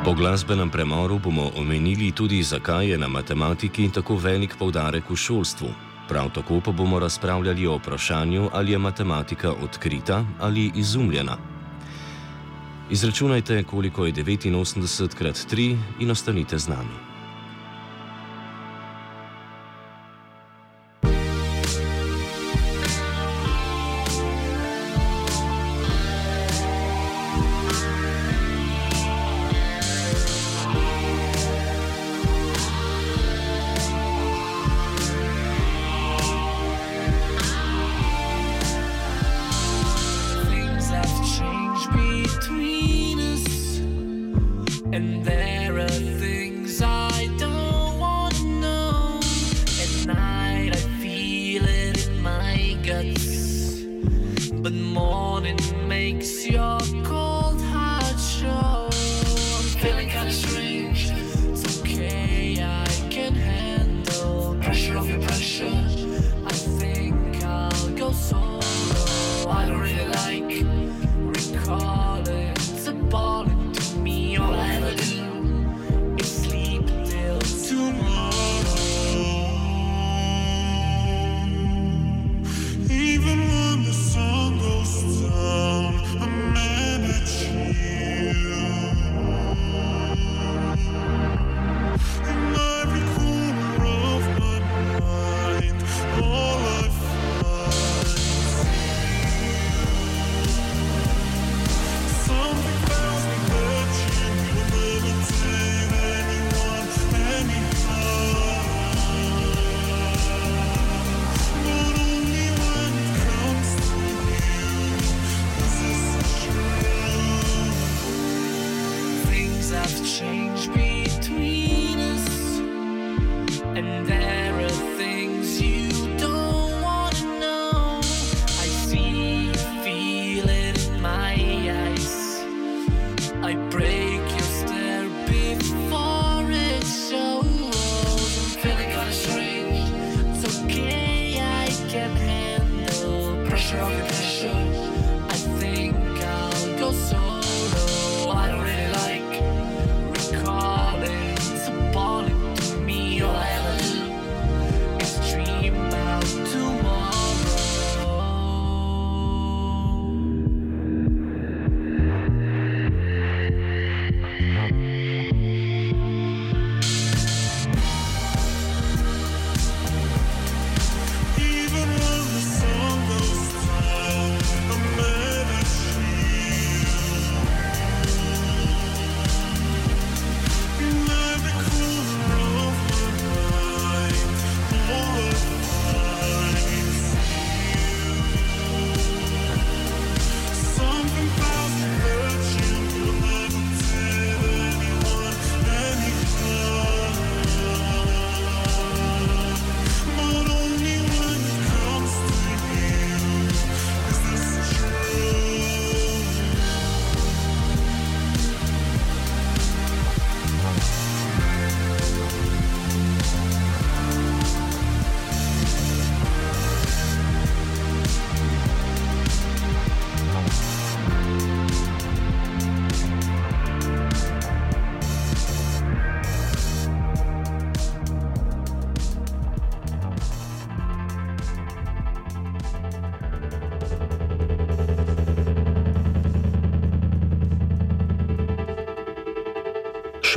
Po 0.07 0.13
glasbenem 0.13 0.69
premoru 0.69 1.19
bomo 1.19 1.51
omenili 1.55 2.11
tudi, 2.11 2.43
zakaj 2.43 2.87
je 2.89 2.97
na 2.97 3.07
matematiki 3.07 3.89
tako 3.91 4.15
velik 4.15 4.55
poudarek 4.55 5.09
v 5.09 5.15
šolstvu. 5.15 5.67
Prav 6.07 6.29
tako 6.31 6.61
pa 6.63 6.71
bomo 6.71 6.99
razpravljali 6.99 7.67
o 7.67 7.75
vprašanju, 7.75 8.49
ali 8.53 8.71
je 8.71 8.77
matematika 8.77 9.51
odkrita 9.51 10.23
ali 10.39 10.71
izumljena. 10.75 11.37
Izračunajte, 12.89 13.63
koliko 13.63 14.05
je 14.05 14.13
89 14.13 15.15
krat 15.15 15.35
3 15.35 15.77
in 15.99 16.11
ostanite 16.11 16.57
z 16.57 16.67
nami. 16.67 17.06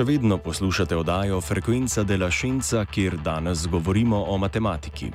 Še 0.01 0.07
vedno 0.09 0.39
poslušate 0.41 0.97
oddajo 0.97 1.43
Frekvenca 1.45 2.01
de 2.09 2.17
la 2.17 2.31
Šenca, 2.33 2.87
kjer 2.89 3.19
danes 3.21 3.67
govorimo 3.69 4.17
o 4.33 4.39
matematiki. 4.41 5.11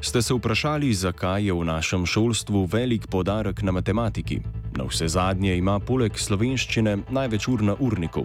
Ste 0.00 0.22
se 0.22 0.34
vprašali, 0.34 0.88
zakaj 0.96 1.44
je 1.44 1.52
v 1.52 1.66
našem 1.68 2.06
šolstvu 2.08 2.62
velik 2.72 3.10
podarek 3.12 3.60
na 3.60 3.74
matematiki? 3.76 4.38
Na 4.78 4.86
vse 4.88 5.10
zadnje 5.12 5.58
ima 5.58 5.74
poleg 5.84 6.16
slovenščine 6.16 6.96
največ 7.12 7.48
ur 7.52 7.66
na 7.68 7.74
urniku. 7.76 8.24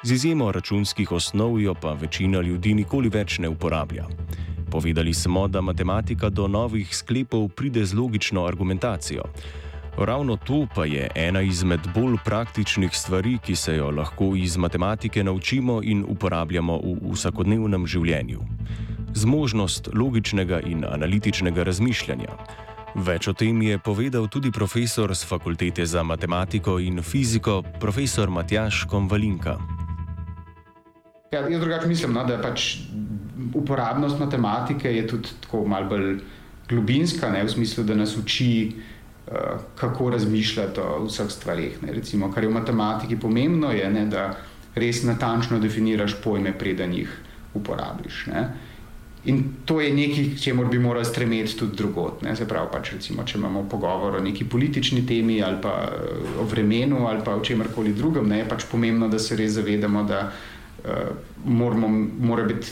Z 0.00 0.16
izjemo 0.16 0.48
računskih 0.52 1.12
osnov 1.12 1.60
jo 1.60 1.76
pa 1.76 1.92
večina 1.92 2.40
ljudi 2.40 2.72
nikoli 2.74 3.12
več 3.12 3.36
ne 3.44 3.52
uporablja. 3.52 4.08
Povedali 4.72 5.12
smo, 5.14 5.44
da 5.48 5.60
matematika 5.60 6.32
do 6.32 6.48
novih 6.48 6.96
sklepov 6.96 7.50
pride 7.52 7.84
z 7.84 7.92
logično 7.92 8.46
argumentacijo. 8.48 9.28
Ravno 9.98 10.36
to 10.36 10.66
pa 10.74 10.84
je 10.84 11.08
ena 11.14 11.40
izmed 11.40 11.80
bolj 11.94 12.16
praktičnih 12.24 12.90
stvari, 12.92 13.38
ki 13.38 13.54
se 13.56 13.76
jo 13.76 13.90
lahko 13.90 14.32
iz 14.36 14.56
matematike 14.56 15.24
naučimo 15.24 15.80
in 15.82 16.04
uporabljamo 16.08 16.78
v 16.82 17.12
vsakodnevnem 17.12 17.86
življenju. 17.86 18.40
Zmožnost 19.14 19.88
logičnega 19.94 20.58
in 20.66 20.84
analitičnega 20.84 21.62
razmišljanja. 21.62 22.34
Več 22.94 23.28
o 23.28 23.32
tem 23.38 23.62
je 23.62 23.78
povedal 23.78 24.26
tudi 24.28 24.50
profesor 24.50 25.14
z 25.14 25.28
fakultete 25.30 25.86
za 25.86 26.02
matematiko 26.02 26.78
in 26.78 26.98
fiziko, 27.02 27.62
profesor 27.80 28.30
Matjaš 28.30 28.84
Konvalinka. 28.90 29.58
Ja, 31.30 31.46
jaz 31.48 31.60
drugače 31.60 31.86
mislim, 31.86 32.12
no, 32.12 32.24
da 32.26 32.40
pač 32.42 32.80
uporabnost 33.54 34.18
matematike 34.18 34.90
je 34.90 35.06
tudi 35.06 35.38
tako 35.46 35.62
malce 35.66 35.88
bolj 35.88 36.18
globinska, 36.68 37.30
ne, 37.30 37.44
v 37.44 37.54
smislu, 37.54 37.84
da 37.84 37.94
nas 37.94 38.16
uči. 38.18 38.50
Eh, 39.34 39.58
kako 39.74 40.10
razmišljati 40.10 40.80
o 40.80 41.04
vseh 41.04 41.30
stvarih. 41.30 41.78
Recimo, 41.82 42.32
kar 42.32 42.44
je 42.44 42.48
v 42.48 42.52
matematiki 42.52 43.16
pomembno, 43.16 43.72
je, 43.72 43.88
ne, 43.90 44.04
da 44.06 44.28
res 44.74 45.02
natančno 45.02 45.58
definiraš 45.58 46.14
pojme, 46.22 46.52
preden 46.58 46.94
jih 46.94 47.10
uporabiš. 47.54 48.26
Ne. 48.26 48.44
In 49.24 49.42
to 49.64 49.80
je 49.80 49.90
nekaj, 49.94 50.36
čemu 50.42 50.66
bi 50.70 50.78
morali 50.78 51.04
stremeti 51.04 51.56
tudi 51.58 51.76
drugot. 51.76 52.22
Ne. 52.22 52.36
Se 52.36 52.46
pravi, 52.48 52.68
pač, 52.72 52.92
recimo, 52.92 53.24
če 53.24 53.38
imamo 53.38 53.64
pogovor 53.70 54.20
o 54.20 54.22
neki 54.22 54.44
politični 54.44 55.06
temi 55.06 55.42
ali 55.42 55.58
pa 55.62 55.74
eh, 55.82 56.38
o 56.40 56.44
vremenu 56.44 57.06
ali 57.08 57.24
pa 57.24 57.34
o 57.34 57.42
čemkoli 57.42 57.92
drugem, 57.92 58.28
ne, 58.28 58.38
je 58.38 58.48
pač 58.48 58.68
pomembno, 58.70 59.08
da 59.08 59.18
se 59.18 59.36
res 59.36 59.56
zavedamo, 59.58 60.04
da 60.04 60.28
uh, 60.84 60.92
moramo, 61.44 61.88
mora 62.20 62.44
biti 62.44 62.70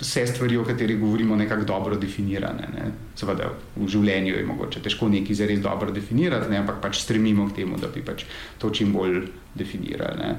vse 0.00 0.26
stvari, 0.26 0.56
o 0.56 0.64
katerih 0.64 0.98
govorimo, 1.00 1.36
nekako 1.36 1.64
dobro 1.64 1.96
definirane. 1.96 2.68
Ne. 2.74 2.90
Seveda 3.16 3.50
v 3.76 3.88
življenju 3.88 4.34
je 4.34 4.46
mogoče 4.46 4.82
težko 4.82 5.08
nekaj 5.08 5.38
za 5.38 5.48
res 5.48 5.60
dobro 5.62 5.92
definirati, 5.94 6.50
ne, 6.50 6.60
ampak 6.62 6.80
pač 6.82 7.00
stremimo 7.04 7.48
k 7.48 7.60
temu, 7.60 7.78
da 7.80 7.88
bi 7.88 8.02
pač 8.04 8.26
to 8.58 8.70
čim 8.70 8.92
bolj 8.92 9.22
definirali. 9.54 10.18
Ne. 10.18 10.34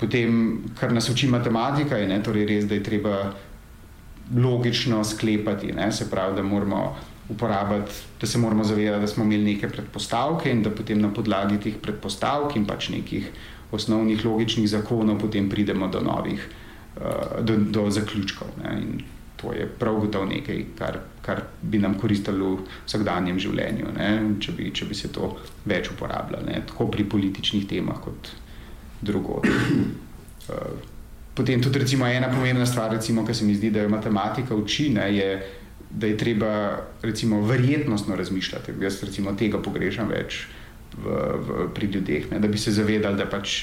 Potem, 0.00 0.34
kar 0.78 0.92
nas 0.92 1.08
uči 1.12 1.28
matematika, 1.28 1.98
je 2.00 2.08
ne, 2.08 2.18
torej 2.24 2.48
res, 2.48 2.66
da 2.68 2.78
je 2.78 2.84
treba 2.84 3.16
logično 4.36 5.04
sklepati, 5.04 5.72
ne, 5.76 5.90
se 5.92 6.10
pravi, 6.10 6.36
da 6.36 6.42
moramo. 6.42 6.82
Da 7.30 8.26
se 8.26 8.38
moramo 8.42 8.64
zavedati, 8.66 9.04
da 9.04 9.06
smo 9.06 9.22
imeli 9.22 9.52
neke 9.52 9.68
predpostavke 9.70 10.50
in 10.50 10.64
da 10.64 10.72
potem 10.74 10.98
na 10.98 11.12
podlagi 11.14 11.60
teh 11.62 11.76
predpostavk 11.78 12.56
in 12.58 12.64
pač 12.66 12.88
nekih 12.90 13.28
osnovnih 13.70 14.24
logičnih 14.24 14.66
zakonov 14.66 15.20
potem 15.22 15.46
pridemo 15.46 15.86
do 15.86 16.00
novih 16.02 16.42
uh, 16.42 16.59
do, 17.40 17.56
do 17.56 17.90
zaključkov. 17.90 18.48
To 19.40 19.52
je 19.52 19.66
prav 19.78 19.96
gotovo 20.00 20.24
nekaj, 20.28 20.64
kar, 20.78 20.98
kar 21.22 21.42
bi 21.62 21.78
nam 21.78 21.94
koristilo 21.98 22.54
v 22.58 22.66
vsakdanjem 22.84 23.38
življenju, 23.40 23.94
če 24.40 24.52
bi, 24.52 24.68
če 24.74 24.88
bi 24.90 24.98
se 24.98 25.08
to 25.12 25.32
več 25.64 25.88
uporabljalo, 25.94 26.44
ne? 26.44 26.60
tako 26.68 26.90
pri 26.92 27.08
političnih 27.08 27.64
temah 27.70 28.02
kot 28.04 28.32
drugod. 29.00 29.48
Uh, 30.50 30.76
potem 31.34 31.62
tudi 31.62 31.80
recimo, 31.80 32.04
ena 32.06 32.28
pomembna 32.28 32.66
stvar, 32.66 32.92
recimo, 32.92 33.24
ki 33.24 33.34
se 33.34 33.48
mi 33.48 33.56
zdi, 33.56 33.70
da 33.72 33.86
jo 33.86 33.92
matematika 33.92 34.56
uči, 34.56 34.90
ne, 34.92 35.08
je, 35.14 35.28
da 35.90 36.10
je 36.10 36.20
treba 36.20 36.52
recimo, 37.02 37.40
verjetnostno 37.46 38.16
razmišljati. 38.16 38.76
Jaz 38.82 39.00
recimo, 39.06 39.32
tega 39.38 39.62
pogrešam 39.62 40.10
več 40.12 40.42
v, 40.98 41.16
v, 41.46 41.68
pri 41.74 41.88
ljudeh, 41.94 42.28
ne, 42.34 42.44
da 42.44 42.50
bi 42.50 42.60
se 42.60 42.74
zavedali, 42.76 43.16
da 43.16 43.28
pač 43.30 43.62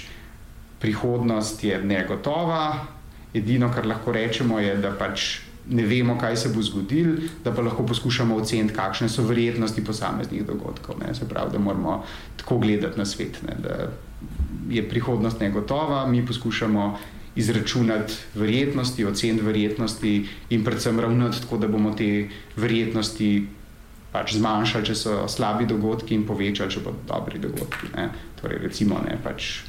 prihodnost 0.82 1.64
je 1.64 1.78
negotova, 1.84 2.97
Edino, 3.38 3.72
kar 3.74 3.86
lahko 3.86 4.12
rečemo, 4.12 4.60
je, 4.60 4.76
da 4.82 4.92
pač 4.98 5.28
ne 5.70 5.84
vemo, 5.86 6.16
kaj 6.20 6.38
se 6.38 6.50
bo 6.56 6.62
zgodilo, 6.64 7.18
da 7.44 7.52
pa 7.52 7.62
lahko 7.62 7.86
poskušamo 7.86 8.36
oceniti, 8.36 8.74
kakšne 8.76 9.10
so 9.10 9.26
verjetnosti 9.28 9.84
posameznih 9.84 10.46
dogodkov. 10.48 11.00
Ne. 11.02 11.14
Se 11.16 11.28
pravi, 11.30 11.52
da 11.52 11.60
moramo 11.60 12.04
tako 12.38 12.58
gledati 12.58 13.00
na 13.00 13.06
svet, 13.06 13.42
ne, 13.48 13.56
da 13.64 13.90
je 14.70 14.90
prihodnost 14.90 15.40
negotova, 15.40 16.08
mi 16.08 16.26
poskušamo 16.26 16.98
izračunati 17.36 18.14
verjetnosti, 18.36 19.06
oceniti 19.06 19.46
verjetnosti 19.46 20.28
in 20.50 20.64
predvsem 20.64 21.00
ravnati 21.00 21.42
tako, 21.42 21.58
da 21.58 21.68
bomo 21.68 21.94
te 21.94 22.30
verjetnosti 22.56 23.48
pač 24.12 24.34
zmanjšali, 24.40 24.86
če 24.86 24.96
so 24.96 25.16
slabi 25.30 25.68
dogodki, 25.70 26.16
in 26.16 26.26
povečali, 26.26 26.72
če 26.72 26.82
bodo 26.82 27.04
dobri 27.08 27.40
dogodki. 27.40 27.92
Ne. 27.96 28.10
Torej, 28.42 28.64
recimo, 28.64 29.02
ne, 29.06 29.20
pač 29.24 29.60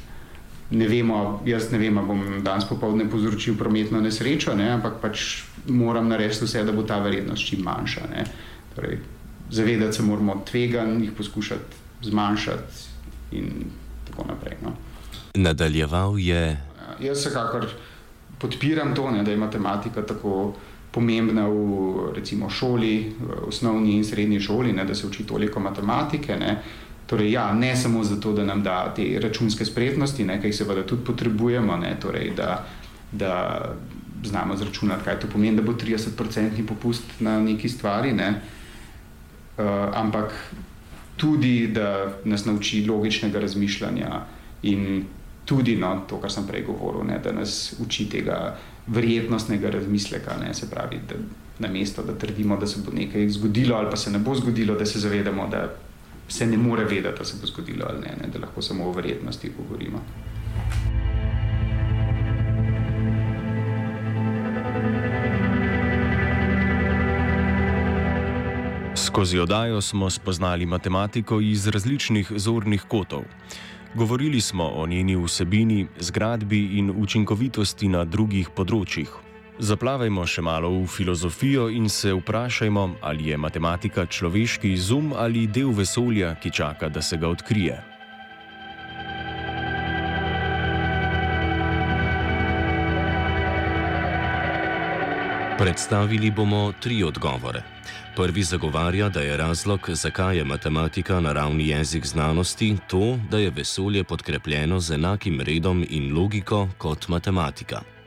ne 0.71 0.87
vemo, 0.87 1.41
jaz 1.45 1.71
ne 1.71 1.77
vem, 1.77 1.97
ali 1.97 2.07
bom 2.07 2.23
danes 2.43 2.67
popoldne 2.69 3.09
povzročil 3.09 3.57
prometno 3.57 4.01
nesrečo, 4.01 4.53
ne, 4.55 4.69
ampak 4.77 4.99
pač 5.01 5.43
moram 5.67 6.07
narediti 6.09 6.45
vse, 6.45 6.63
da 6.63 6.75
bo 6.75 6.83
ta 6.83 6.99
verjetnost 7.01 7.45
čim 7.45 7.63
manjša. 7.65 8.05
Torej, 8.75 8.99
zavedati 9.51 9.97
se 9.97 10.03
moramo 10.03 10.41
tveganj, 10.45 11.01
jih 11.03 11.11
poskušati 11.17 12.09
zmanjšati 12.09 13.37
in 13.37 13.65
tako 14.07 14.27
naprej. 14.29 14.57
No. 14.63 14.75
Nadaljeval 15.35 16.19
je. 16.19 16.41
Ja, 16.49 16.95
jaz 17.09 17.17
vsekakor 17.25 17.67
podpiram 18.39 18.95
to, 18.95 19.11
ne, 19.11 19.23
da 19.23 19.31
je 19.31 19.37
matematika 19.37 20.05
tako. 20.05 20.53
Pomembna 20.89 21.43
v 21.45 22.07
recimo, 22.15 22.47
šoli, 22.49 23.13
v 23.21 23.35
osnovni 23.47 23.91
in 23.99 24.03
srednji 24.03 24.39
šoli, 24.41 24.71
ne, 24.73 24.85
da 24.89 24.95
se 24.95 25.05
uči 25.07 25.23
toliko 25.23 25.59
matematike. 25.61 26.33
Ne. 26.35 26.55
Torej, 27.09 27.31
ja, 27.31 27.53
ne 27.53 27.75
samo 27.75 28.03
zato, 28.03 28.33
da 28.33 28.45
nam 28.45 28.63
da 28.63 28.93
te 28.93 29.19
računske 29.19 29.65
spretnosti, 29.65 30.27
ki 30.41 30.47
jih 30.47 30.55
seveda 30.55 30.83
tudi 30.85 31.05
potrebujemo, 31.05 31.77
ne, 31.77 31.95
torej, 32.01 32.33
da, 32.37 32.65
da 33.11 33.33
znamo 34.23 34.57
zračunati, 34.57 35.03
kaj 35.05 35.19
to 35.19 35.27
pomeni, 35.27 35.57
da 35.57 35.65
bo 35.65 35.73
30-odstotni 35.73 36.67
popust 36.67 37.03
na 37.19 37.39
neki 37.41 37.69
stvari, 37.69 38.13
ne, 38.13 38.29
uh, 38.29 39.65
ampak 39.93 40.37
tudi, 41.17 41.67
da 41.73 42.13
nas 42.25 42.45
nauči 42.45 42.85
logičnega 42.85 43.39
razmišljanja 43.39 44.21
in 44.69 45.03
tudi 45.45 45.75
no, 45.75 45.95
to, 46.09 46.21
kar 46.21 46.31
sem 46.31 46.45
prej 46.47 46.67
govoril, 46.69 47.07
ne, 47.09 47.17
da 47.23 47.33
nas 47.33 47.73
uči 47.81 48.05
tega 48.09 48.55
verjetnostnega 48.87 49.73
razmisleka, 49.79 50.37
ne, 50.45 50.53
se 50.53 50.69
pravi, 50.69 51.01
da 51.09 51.17
na 51.59 51.73
mesto, 51.73 52.03
da 52.05 52.13
trdimo, 52.13 52.57
da 52.57 52.67
se 52.67 52.85
bo 52.85 52.93
nekaj 52.93 53.29
zgodilo 53.29 53.75
ali 53.75 53.89
pa 53.89 53.97
se 53.97 54.11
ne 54.11 54.19
bo 54.19 54.35
zgodilo, 54.35 54.75
da 54.75 54.85
se 54.85 54.99
zavedamo, 54.99 55.47
da 55.47 55.67
se 56.29 56.45
ne 56.45 56.57
more 56.57 56.83
vedeti, 56.83 57.17
da 57.17 57.25
se 57.25 57.37
bo 57.41 57.47
zgodilo 57.47 57.85
ali 57.89 57.99
ne, 57.99 58.13
ne 58.21 58.27
da 58.33 58.39
lahko 58.39 58.61
samo 58.61 58.85
o 58.85 58.91
verjetnosti 58.91 59.51
govorimo. 59.57 60.01
Skozi 68.95 69.39
odajo 69.39 69.81
smo 69.81 70.09
spoznali 70.09 70.65
matematiko 70.65 71.41
iz 71.41 71.67
različnih 71.67 72.31
zornih 72.35 72.81
kotov. 72.87 73.23
Govorili 73.95 74.41
smo 74.41 74.63
o 74.63 74.87
njeni 74.87 75.15
vsebini, 75.15 75.87
zgradbi 75.99 76.77
in 76.77 76.93
učinkovitosti 76.97 77.87
na 77.87 78.03
drugih 78.05 78.49
področjih, 78.55 79.09
Zaplavajmo 79.59 80.23
še 80.23 80.39
malo 80.39 80.69
v 80.71 80.85
filozofijo 80.87 81.65
in 81.67 81.89
se 81.91 82.13
vprašajmo, 82.15 83.03
ali 83.03 83.27
je 83.27 83.37
matematika 83.37 84.05
človeški 84.05 84.71
izum 84.71 85.11
ali 85.11 85.47
del 85.51 85.73
vesolja, 85.75 86.31
ki 86.39 86.51
čaka, 86.51 86.87
da 86.87 87.01
se 87.03 87.19
ga 87.19 87.27
odkrije. 87.27 87.75
Predstavili 95.59 96.31
bomo 96.31 96.71
tri 96.79 97.03
odgovore. 97.03 97.59
Prvi 98.15 98.43
zagovarja, 98.43 99.09
da 99.09 99.19
je 99.19 99.37
razlog, 99.37 99.89
zakaj 99.91 100.37
je 100.37 100.43
matematika 100.43 101.19
naravni 101.19 101.67
jezik 101.67 102.05
znanosti, 102.05 102.77
to, 102.87 103.19
da 103.29 103.43
je 103.43 103.51
vesolje 103.51 104.03
podkrepljeno 104.03 104.79
z 104.79 104.95
enakim 104.95 105.41
redom 105.41 105.83
in 105.89 106.13
logiko 106.15 106.69
kot 106.77 107.07
matematika. 107.07 107.98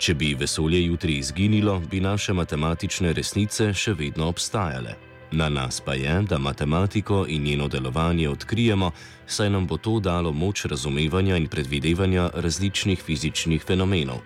Če 0.00 0.14
bi 0.14 0.30
vesolje 0.34 0.78
jutri 0.84 1.18
izginilo, 1.20 1.74
bi 1.90 2.00
naše 2.00 2.32
matematične 2.32 3.12
resnice 3.12 3.66
še 3.76 3.92
vedno 3.92 4.30
obstajale. 4.32 4.94
Na 5.36 5.48
nas 5.52 5.80
pa 5.84 5.94
je, 5.94 6.14
da 6.28 6.38
matematiko 6.38 7.26
in 7.28 7.42
njeno 7.44 7.68
delovanje 7.68 8.28
odkrijemo, 8.28 8.90
saj 9.26 9.50
nam 9.50 9.66
bo 9.66 9.76
to 9.76 9.98
dalo 10.00 10.32
moč 10.32 10.64
razumevanja 10.64 11.36
in 11.36 11.46
predvidevanja 11.46 12.30
različnih 12.34 13.02
fizičnih 13.02 13.62
fenomenov. 13.62 14.24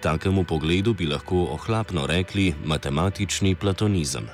Takemu 0.00 0.44
pogledu 0.44 0.94
bi 0.94 1.06
lahko 1.12 1.44
ohlapno 1.58 2.06
rekli 2.06 2.54
matematični 2.64 3.54
platonizem. 3.54 4.32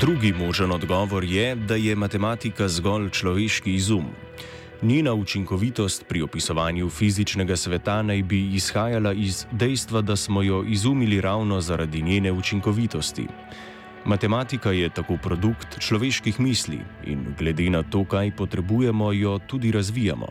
Drugi 0.00 0.32
možen 0.32 0.72
odgovor 0.72 1.24
je, 1.24 1.54
da 1.54 1.74
je 1.74 1.96
matematika 1.96 2.68
zgolj 2.68 3.10
človeški 3.10 3.74
izum. 3.74 4.04
Njena 4.82 5.14
učinkovitost 5.14 6.04
pri 6.08 6.22
opisovanju 6.22 6.90
fizičnega 6.90 7.56
sveta 7.56 8.02
naj 8.02 8.22
bi 8.22 8.54
izhajala 8.54 9.12
iz 9.12 9.46
dejstva, 9.52 10.00
da 10.00 10.16
smo 10.16 10.42
jo 10.42 10.64
izumili 10.68 11.20
ravno 11.20 11.60
zaradi 11.60 12.02
njene 12.02 12.32
učinkovitosti. 12.32 13.26
Matematika 14.04 14.72
je 14.72 14.88
tako 14.88 15.16
produkt 15.22 15.78
človeških 15.78 16.40
misli 16.40 16.78
in 17.06 17.34
glede 17.38 17.70
na 17.70 17.82
to, 17.82 18.04
kaj 18.04 18.36
potrebujemo, 18.36 19.12
jo 19.12 19.38
tudi 19.38 19.72
razvijamo. 19.72 20.26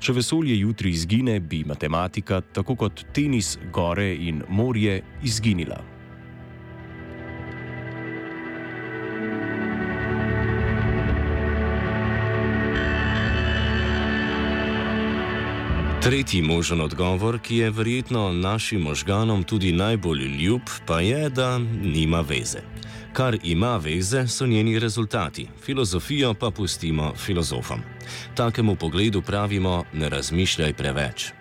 Če 0.00 0.12
vesolje 0.12 0.58
jutri 0.58 0.90
izgine, 0.90 1.40
bi 1.40 1.64
matematika, 1.64 2.40
tako 2.40 2.74
kot 2.76 3.04
tenis, 3.12 3.58
gore 3.72 4.14
in 4.14 4.42
morje, 4.48 5.02
izginila. 5.22 5.95
Tretji 16.06 16.42
možen 16.42 16.80
odgovor, 16.80 17.38
ki 17.38 17.56
je 17.56 17.70
verjetno 17.70 18.32
našim 18.32 18.80
možganom 18.80 19.42
tudi 19.42 19.72
najbolj 19.72 20.22
ljub, 20.22 20.60
pa 20.86 21.00
je, 21.00 21.30
da 21.30 21.58
nima 21.82 22.20
veze. 22.20 22.58
Kar 23.12 23.38
ima 23.42 23.76
veze, 23.76 24.26
so 24.28 24.46
njeni 24.46 24.78
rezultati, 24.78 25.48
filozofijo 25.64 26.34
pa 26.34 26.50
pustimo 26.50 27.12
filozofom. 27.16 27.80
Takemu 28.34 28.76
pogledu 28.76 29.22
pravimo: 29.22 29.84
ne 29.92 30.08
razmišljaj 30.08 30.72
preveč. 30.72 31.32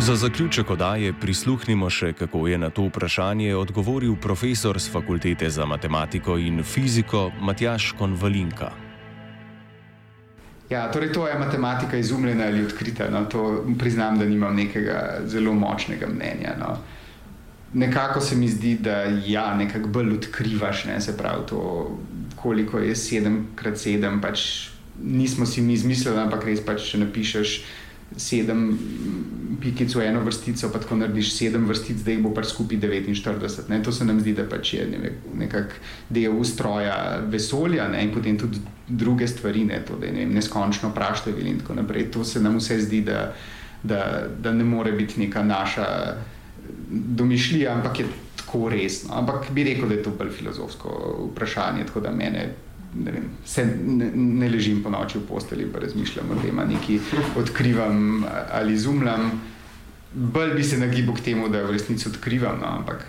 Za 0.00 0.16
zaključek 0.16 0.70
odaje 0.70 1.12
prisluhnimo 1.12 1.90
še, 1.92 2.14
kako 2.16 2.46
je 2.48 2.58
na 2.58 2.70
to 2.72 2.86
vprašanje 2.86 3.50
odgovoril 3.54 4.14
profesor 4.16 4.78
z 4.80 4.88
fakultete 4.88 5.50
za 5.50 5.66
matematiko 5.68 6.38
in 6.40 6.62
fiziko 6.64 7.26
Matjaš 7.40 7.90
Konvalinka. 7.98 8.70
Ja, 10.70 10.86
torej 10.92 11.12
to 11.12 11.26
je 11.28 11.34
matematika 11.38 12.00
izumljena 12.00 12.46
ali 12.48 12.64
odkrita. 12.64 13.10
No, 13.10 13.26
to 13.28 13.64
priznam, 13.78 14.16
da 14.18 14.24
nimam 14.24 14.56
nekega 14.56 15.20
zelo 15.26 15.52
močnega 15.52 16.08
mnenja. 16.08 16.54
No. 16.60 16.78
Nekako 17.74 18.20
se 18.20 18.36
mi 18.36 18.48
zdi, 18.48 18.78
da 18.80 19.02
ja, 19.26 19.54
nekako 19.54 19.88
bolj 19.88 20.14
odkrivaš, 20.14 20.84
ne, 20.84 21.00
se 21.00 21.16
pravi, 21.16 21.44
to, 21.48 21.60
koliko 22.36 22.78
je 22.78 22.94
7x7. 22.94 24.20
Pač 24.22 24.48
nismo 25.02 25.46
si 25.46 25.60
mi 25.60 25.76
izmislili, 25.76 26.18
ampak 26.24 26.48
res 26.48 26.64
pač, 26.64 26.88
če 26.88 27.04
napišeš 27.04 27.54
sedem 28.16 28.78
pikic 29.60 29.94
v 29.94 30.06
eno 30.08 30.20
vrstico, 30.24 30.70
pa 30.72 30.78
tako 30.80 30.96
narediš 30.96 31.34
sedem 31.36 31.66
vrstic, 31.68 32.00
da 32.04 32.14
jih 32.14 32.22
bo 32.24 32.32
pač 32.34 32.50
skupaj 32.54 32.80
49. 32.80 33.68
Ne? 33.68 33.82
To 33.84 33.92
se 33.92 34.04
nam 34.04 34.20
zdi, 34.20 34.32
da 34.34 34.46
pač 34.48 34.74
je 34.74 34.86
ne 34.88 35.12
nekak 35.44 35.74
del 36.08 36.38
ustroja 36.40 37.20
vesolja 37.28 37.88
ne? 37.88 38.02
in 38.04 38.14
potem 38.14 38.38
tudi 38.38 38.60
druge 38.88 39.28
stvari, 39.28 39.64
ne? 39.64 39.82
To, 39.86 39.98
da 40.00 40.06
je 40.06 40.12
ne 40.12 40.24
vem, 40.24 40.34
neskončno 40.34 40.92
praštevil 40.94 41.46
in 41.46 41.60
tako 41.60 41.78
naprej. 41.82 42.10
To 42.16 42.24
se 42.24 42.40
nam 42.40 42.58
vse 42.58 42.80
zdi, 42.80 43.02
da, 43.06 43.34
da, 43.82 44.26
da 44.40 44.52
ne 44.52 44.64
more 44.64 44.92
biti 44.92 45.20
neka 45.20 45.44
naša 45.44 45.86
domišljija, 46.90 47.74
ampak 47.76 48.00
je 48.00 48.06
tako 48.36 48.68
resno. 48.68 49.14
Ampak 49.14 49.50
bi 49.52 49.64
rekel, 49.64 49.88
da 49.88 49.94
je 49.94 50.02
to 50.02 50.16
bolj 50.18 50.32
filozofsko 50.38 50.96
vprašanje, 51.30 51.86
tako 51.86 52.00
da 52.00 52.10
mene 52.10 52.48
ne, 52.94 53.12
vem, 53.12 53.28
se, 53.44 53.64
ne, 53.86 54.10
ne 54.14 54.48
ležim 54.48 54.82
po 54.82 54.90
noči 54.90 55.18
v 55.18 55.26
posteli 55.28 55.64
in 55.64 55.72
razmišljam 55.74 56.30
o 56.30 56.40
tem, 56.42 56.56
nekaj 56.56 56.98
odkrivam 57.36 58.24
ali 58.52 58.74
izumljam. 58.74 59.30
Bolj 60.14 60.54
bi 60.54 60.64
se 60.64 60.78
nagibal 60.78 61.14
k 61.14 61.20
temu, 61.30 61.48
da 61.48 61.62
v 61.62 61.70
resnici 61.70 62.08
odkrivam, 62.08 62.58
no, 62.60 62.66
ampak 62.66 63.06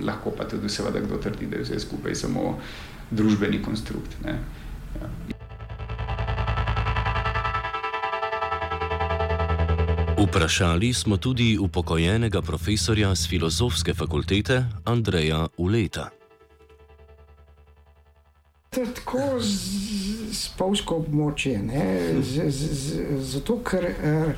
lahko 0.00 0.32
pa 0.36 0.48
tudi, 0.48 0.68
seveda, 0.68 1.00
kdo 1.00 1.20
trdi, 1.20 1.46
da 1.46 1.60
je 1.60 1.68
vse 1.68 1.80
skupaj 1.80 2.14
samo 2.14 2.58
družbeni 3.10 3.62
konstrukt. 3.62 4.16
Ne. 4.24 4.38
Ja. 5.00 5.10
Vprašali 10.22 10.92
smo 10.94 11.16
tudi 11.16 11.58
upokojenega 11.60 12.42
profesorja 12.42 13.14
z 13.14 13.28
filozofske 13.28 13.94
fakultete 13.94 14.64
Andreja 14.84 15.46
Uleta. 15.56 16.21
Tako 18.72 19.20
spolsko 20.32 20.96
območje. 21.02 21.58
Z, 22.24 22.46
z, 22.48 22.68
z, 22.72 23.16
zato, 23.20 23.58
ker 23.60 23.84
eh, 23.84 24.30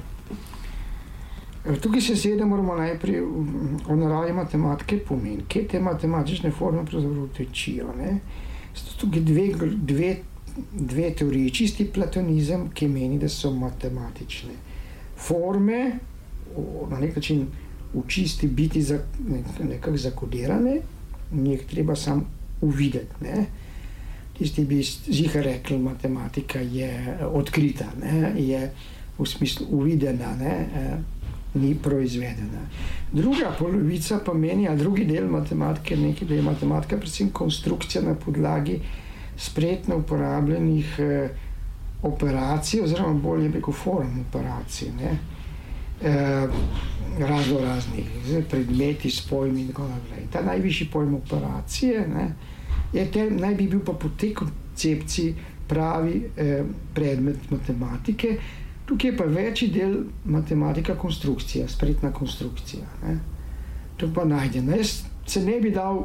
tukaj 1.79 2.03
se 2.03 2.17
sedemo, 2.19 2.49
moramo 2.51 2.75
najprej 2.81 3.21
o 3.23 3.97
naravi 4.01 4.33
matematike 4.35 4.99
pomeni, 5.07 5.45
kje 5.49 5.69
te 5.71 5.81
matematične 5.81 6.51
forme 6.51 6.83
pravzaprav 6.83 7.29
tečijo. 7.37 7.95
Tukaj 8.99 9.23
dve, 9.23 9.45
dve, 9.93 10.11
dve 10.73 11.13
teoriji, 11.15 11.55
čisti 11.55 11.87
platonizem, 11.95 12.73
ki 12.75 12.89
meni, 12.91 13.21
da 13.23 13.31
so 13.31 13.53
matematične 13.55 14.57
forme, 15.15 15.79
na 16.91 16.99
nek 16.99 17.15
način 17.23 17.47
v 17.93 18.03
čisti 18.11 18.51
biti 18.51 18.83
za, 18.83 18.99
nekako 19.63 19.95
zakodirane, 19.97 20.81
njih 21.31 21.63
treba 21.71 21.95
samo 21.95 22.27
uvideti 22.67 23.31
tisti 24.39 24.65
bi 24.65 24.83
ziha 24.83 25.41
rekli, 25.41 25.79
matematika 25.79 26.61
je 26.61 27.19
odkrita, 27.33 27.87
ne? 28.03 28.33
je 28.37 28.71
v 29.19 29.27
smislu 29.27 29.67
uvidena, 29.71 30.37
ne? 30.37 30.55
E, 30.77 30.97
ni 31.55 31.75
proizvedena. 31.75 32.67
Druga 33.13 33.55
polovica 33.59 34.19
pa 34.19 34.35
meni, 34.35 34.69
a 34.69 34.75
drugi 34.75 35.05
del 35.07 35.29
matematike, 35.31 35.97
nekaj, 35.97 36.29
da 36.29 36.35
je 36.35 36.43
matematika 36.43 36.97
predvsem 36.97 37.31
konstrukcija 37.31 38.03
na 38.03 38.15
podlagi 38.15 38.81
spretno 39.37 39.97
uporabljenih 39.97 40.97
eh, 40.99 41.31
operacij, 42.03 42.81
oziroma 42.83 43.15
bolje 43.15 43.53
reko 43.55 43.73
form 43.73 44.21
operacij. 44.29 44.89
Ne? 44.99 45.19
Eh, 46.03 46.49
razno 47.19 47.61
raznih, 47.61 48.07
predmeti 48.51 49.11
s 49.11 49.21
pojmi 49.29 49.61
in 49.61 49.69
tako 49.69 49.89
naprej. 49.89 50.27
Ta 50.33 50.43
najvišji 50.43 50.89
pojem 50.93 51.15
operacije, 51.15 52.09
ne, 52.09 52.35
je 52.95 53.05
te, 53.11 53.31
naj 53.31 53.55
bi 53.55 53.69
bil 53.69 53.81
pa 53.85 53.93
po 53.93 54.09
tej 54.19 54.35
koncepciji 54.35 55.35
pravi 55.69 56.23
eh, 56.37 56.65
predmet 56.95 57.51
matematike. 57.51 58.37
Tukaj 58.87 59.11
je 59.11 59.17
pa 59.17 59.25
večji 59.25 59.69
del 59.73 59.97
matematika 60.25 60.95
konstrukcija, 60.95 61.69
spretna 61.69 62.13
konstrukcija. 62.13 62.85
Ne. 63.07 63.19
To 63.97 64.11
pa 64.15 64.25
najdemo. 64.25 64.77
Jaz 64.77 65.03
se 65.27 65.41
ne 65.41 65.61
bi 65.61 65.71
dal 65.71 66.05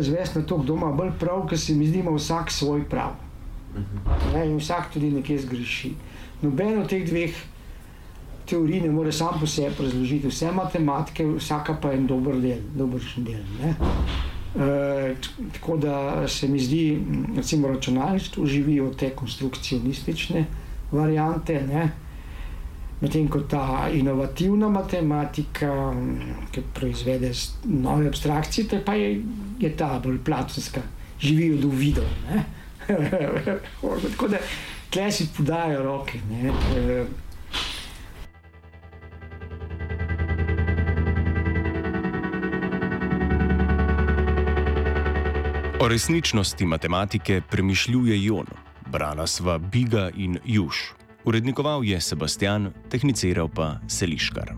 zvesti 0.00 0.38
na 0.38 0.46
to, 0.46 0.58
kdo 0.58 0.74
ima 0.74 0.92
bolj 0.92 1.10
prav, 1.20 1.46
ker 1.48 1.58
se 1.58 1.74
mi 1.74 1.86
zdi, 1.86 2.02
da 2.02 2.10
vsak 2.14 2.52
svoj 2.52 2.84
prav. 2.88 3.16
Ne, 4.34 4.46
in 4.46 4.56
vsak 4.58 4.92
tudi 4.94 5.10
nekaj 5.10 5.38
zgreši. 5.38 5.90
Noben 6.42 6.78
od 6.78 6.88
teh 6.88 7.02
dveh 7.06 7.34
teorij 8.46 8.80
ne 8.84 8.92
more 8.92 9.12
sam 9.12 9.40
po 9.40 9.46
sebi 9.46 9.74
razložiti 9.82 10.28
vse 10.28 10.52
matematike, 10.52 11.26
vsaka 11.26 11.74
pa 11.82 11.90
je 11.90 11.98
en 11.98 12.06
dober 12.06 12.38
del, 12.40 12.62
dobršen 12.76 13.24
del. 13.24 13.42
Ne. 13.62 13.74
Eh, 14.54 15.14
tako 15.52 15.76
da 15.76 16.28
se 16.28 16.48
mi 16.48 16.58
zdi, 16.58 17.00
da 17.34 17.68
računalništvo 17.68 18.46
živi 18.46 18.80
od 18.80 18.96
te 18.96 19.10
konstrukcionistične 19.10 20.44
variante, 20.92 21.60
medtem 23.00 23.28
ko 23.28 23.40
ta 23.40 23.88
inovativna 23.92 24.68
matematika, 24.68 25.94
ki 26.52 26.62
proizvede 26.74 27.32
nove 27.64 28.06
abstrakcije, 28.06 28.82
pa 28.84 28.94
je, 28.94 29.22
je 29.60 29.76
ta 29.76 30.00
bolj 30.04 30.18
platonska, 30.24 30.80
živi 31.20 31.52
od 31.58 31.64
uvidov. 31.64 32.04
tako 34.10 34.28
da 34.28 34.38
tle 34.90 35.12
si 35.12 35.28
podajo 35.36 35.82
roke. 35.82 36.18
Ne? 36.30 36.52
O 45.84 45.88
resničnosti 45.88 46.64
matematike 46.66 47.42
premišljuje 47.50 48.24
Jon, 48.24 48.46
brala 48.86 49.26
sva 49.26 49.58
Biga 49.58 50.08
in 50.16 50.38
Juž. 50.44 50.76
Urednikoval 51.24 51.84
je 51.84 52.00
Sebastian, 52.00 52.70
tehniciral 52.88 53.48
pa 53.48 53.76
Seliškar. 53.88 54.54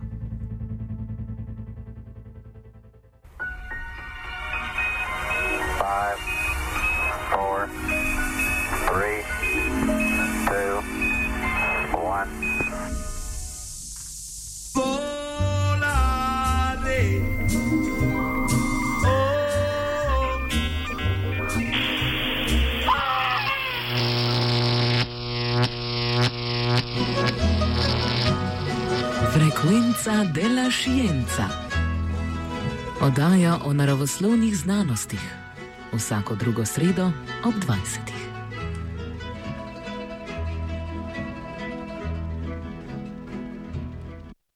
Frekvenca 30.07 30.33
della 30.33 30.71
Jenca. 30.87 31.49
Oddaja 33.01 33.59
o 33.65 33.73
naravoslovnih 33.73 34.57
znanostih. 34.57 35.35
Vsako 35.93 36.35
drugo 36.35 36.65
sredo 36.65 37.11
ob 37.45 37.55
20. 37.55 38.16